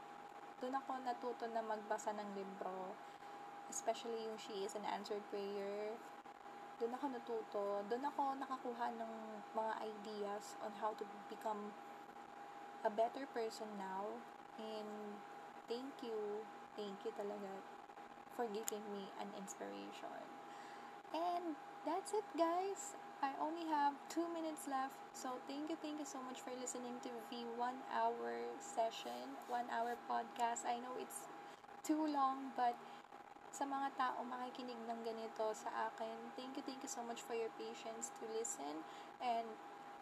Doon 0.64 0.81
ako 0.81 0.97
natuto 1.05 1.45
na 1.53 1.61
magbasa 1.61 2.16
ng 2.16 2.29
libro 2.33 2.97
especially 3.71 4.27
yung 4.27 4.39
She 4.39 4.64
is 4.64 4.75
an 4.75 4.87
Answered 4.87 5.23
Prayer, 5.31 5.95
doon 6.77 6.93
ako 6.93 7.07
natuto, 7.09 7.64
doon 7.89 8.05
ako 8.05 8.37
nakakuha 8.37 8.93
ng 9.01 9.12
mga 9.57 9.73
ideas 9.81 10.61
on 10.61 10.73
how 10.77 10.93
to 11.01 11.05
become 11.33 11.73
a 12.85 12.93
better 12.93 13.25
person 13.33 13.67
now. 13.81 14.05
And 14.61 15.17
thank 15.69 16.05
you, 16.05 16.45
thank 16.77 17.01
you 17.05 17.12
talaga 17.17 17.64
for 18.37 18.45
giving 18.53 18.85
me 18.93 19.09
an 19.17 19.33
inspiration. 19.41 20.21
And 21.17 21.57
that's 21.89 22.12
it, 22.12 22.29
guys. 22.37 22.93
I 23.25 23.33
only 23.41 23.64
have 23.73 23.97
two 24.12 24.29
minutes 24.29 24.69
left. 24.69 25.01
So 25.17 25.41
thank 25.49 25.73
you, 25.73 25.77
thank 25.81 25.97
you 25.97 26.05
so 26.05 26.21
much 26.21 26.45
for 26.45 26.53
listening 26.61 27.01
to 27.01 27.11
the 27.33 27.49
one 27.57 27.81
hour 27.89 28.37
session, 28.61 29.33
one 29.49 29.64
hour 29.73 29.97
podcast. 30.05 30.69
I 30.69 30.77
know 30.85 30.93
it's 31.01 31.33
too 31.81 32.05
long, 32.05 32.53
but 32.53 32.77
sa 33.57 33.64
mga 33.64 33.88
tao 33.96 34.20
makikinig 34.20 34.76
ng 34.84 35.00
ganito 35.00 35.48
sa 35.57 35.88
akin, 35.88 36.28
thank 36.36 36.52
you, 36.61 36.64
thank 36.68 36.76
you 36.84 36.92
so 36.92 37.00
much 37.00 37.24
for 37.24 37.32
your 37.32 37.48
patience 37.57 38.12
to 38.20 38.28
listen 38.36 38.84
and 39.24 39.48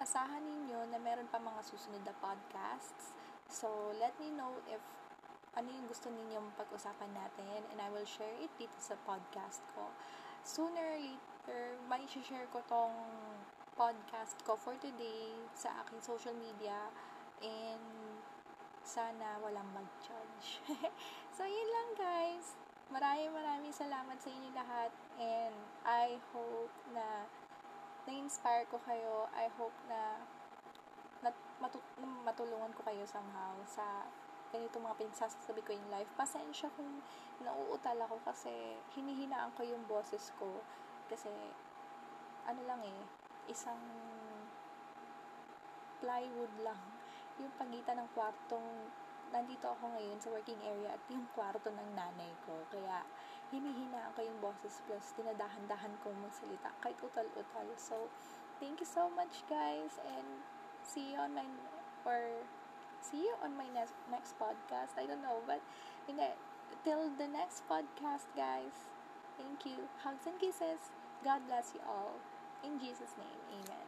asahan 0.02 0.42
ninyo 0.42 0.90
na 0.90 0.98
meron 0.98 1.30
pa 1.30 1.38
mga 1.38 1.62
susunod 1.62 2.02
na 2.02 2.10
podcasts. 2.18 3.14
So, 3.46 3.94
let 4.02 4.18
me 4.18 4.34
know 4.34 4.58
if 4.66 4.82
ano 5.54 5.70
yung 5.70 5.86
gusto 5.86 6.10
ninyong 6.10 6.50
pag-usapan 6.58 7.14
natin 7.14 7.62
and 7.70 7.78
I 7.78 7.86
will 7.94 8.02
share 8.02 8.34
it 8.42 8.50
dito 8.58 8.74
sa 8.82 8.98
podcast 9.06 9.62
ko. 9.78 9.86
Sooner 10.42 10.82
or 10.82 10.98
later, 10.98 11.78
may 11.86 12.02
share 12.10 12.50
ko 12.50 12.58
tong 12.66 12.98
podcast 13.78 14.34
ko 14.42 14.58
for 14.58 14.74
today 14.82 15.30
sa 15.54 15.86
aking 15.86 16.02
social 16.02 16.34
media 16.34 16.90
and 17.38 18.18
sana 18.82 19.38
walang 19.38 19.70
mag-judge. 19.70 20.58
so, 21.38 21.46
yun 21.46 21.68
lang 21.70 21.90
guys. 21.94 22.63
Maraming 22.92 23.32
maraming 23.32 23.72
salamat 23.72 24.20
sa 24.20 24.28
inyo 24.28 24.50
lahat 24.52 24.92
and 25.16 25.56
I 25.88 26.20
hope 26.36 26.74
na 26.92 27.24
na-inspire 28.04 28.68
ko 28.68 28.76
kayo. 28.84 29.24
I 29.32 29.48
hope 29.56 29.72
na, 29.88 30.20
na 31.24 31.32
matu- 31.56 31.80
matulungan 32.24 32.76
ko 32.76 32.84
kayo 32.84 33.08
somehow 33.08 33.56
sa 33.64 34.04
ganito 34.52 34.76
mga 34.76 35.00
pinagsasabi 35.00 35.64
ko 35.64 35.72
in 35.72 35.86
life. 35.88 36.06
Pasensya 36.14 36.68
kung 36.76 37.00
nauutal 37.40 37.96
ako 38.04 38.20
kasi 38.22 38.76
hinihinaan 38.92 39.50
ko 39.56 39.64
yung 39.64 39.82
boses 39.88 40.30
ko. 40.36 40.60
Kasi, 41.08 41.32
ano 42.44 42.60
lang 42.68 42.84
eh, 42.84 43.00
isang 43.48 43.80
plywood 46.04 46.52
lang. 46.60 46.78
Yung 47.40 47.50
pagitan 47.58 47.98
ng 48.04 48.08
kwartong 48.14 48.92
nandito 49.34 49.66
ako 49.66 49.90
ngayon 49.98 50.22
sa 50.22 50.30
working 50.30 50.62
area 50.62 50.94
at 50.94 51.02
yung 51.10 51.26
kwarto 51.34 51.66
ng 51.74 51.90
nanay 51.98 52.30
ko. 52.46 52.54
Kaya, 52.70 53.02
hinihinaan 53.50 54.14
ko 54.14 54.22
yung 54.22 54.38
boses 54.38 54.78
plus 54.86 55.10
dinadahan-dahan 55.18 55.94
ko 56.06 56.14
magsalita 56.22 56.70
kahit 56.78 56.96
utal-utal. 57.02 57.68
So, 57.74 58.06
thank 58.62 58.78
you 58.78 58.88
so 58.88 59.10
much 59.10 59.42
guys 59.50 59.98
and 60.06 60.26
see 60.86 61.12
you 61.12 61.18
on 61.18 61.34
my 61.34 61.44
or 62.06 62.46
see 63.02 63.26
you 63.26 63.34
on 63.42 63.58
my 63.58 63.66
next 63.74 63.98
next 64.08 64.38
podcast. 64.38 64.94
I 64.94 65.04
don't 65.04 65.20
know, 65.20 65.42
but 65.44 65.60
hindi, 66.06 66.30
till 66.86 67.10
the 67.18 67.26
next 67.26 67.66
podcast 67.66 68.30
guys. 68.38 68.88
Thank 69.34 69.66
you. 69.66 69.90
Hugs 70.06 70.30
and 70.30 70.38
kisses. 70.38 70.94
God 71.26 71.42
bless 71.50 71.74
you 71.74 71.82
all. 71.82 72.14
In 72.62 72.78
Jesus' 72.78 73.18
name, 73.18 73.42
amen. 73.50 73.83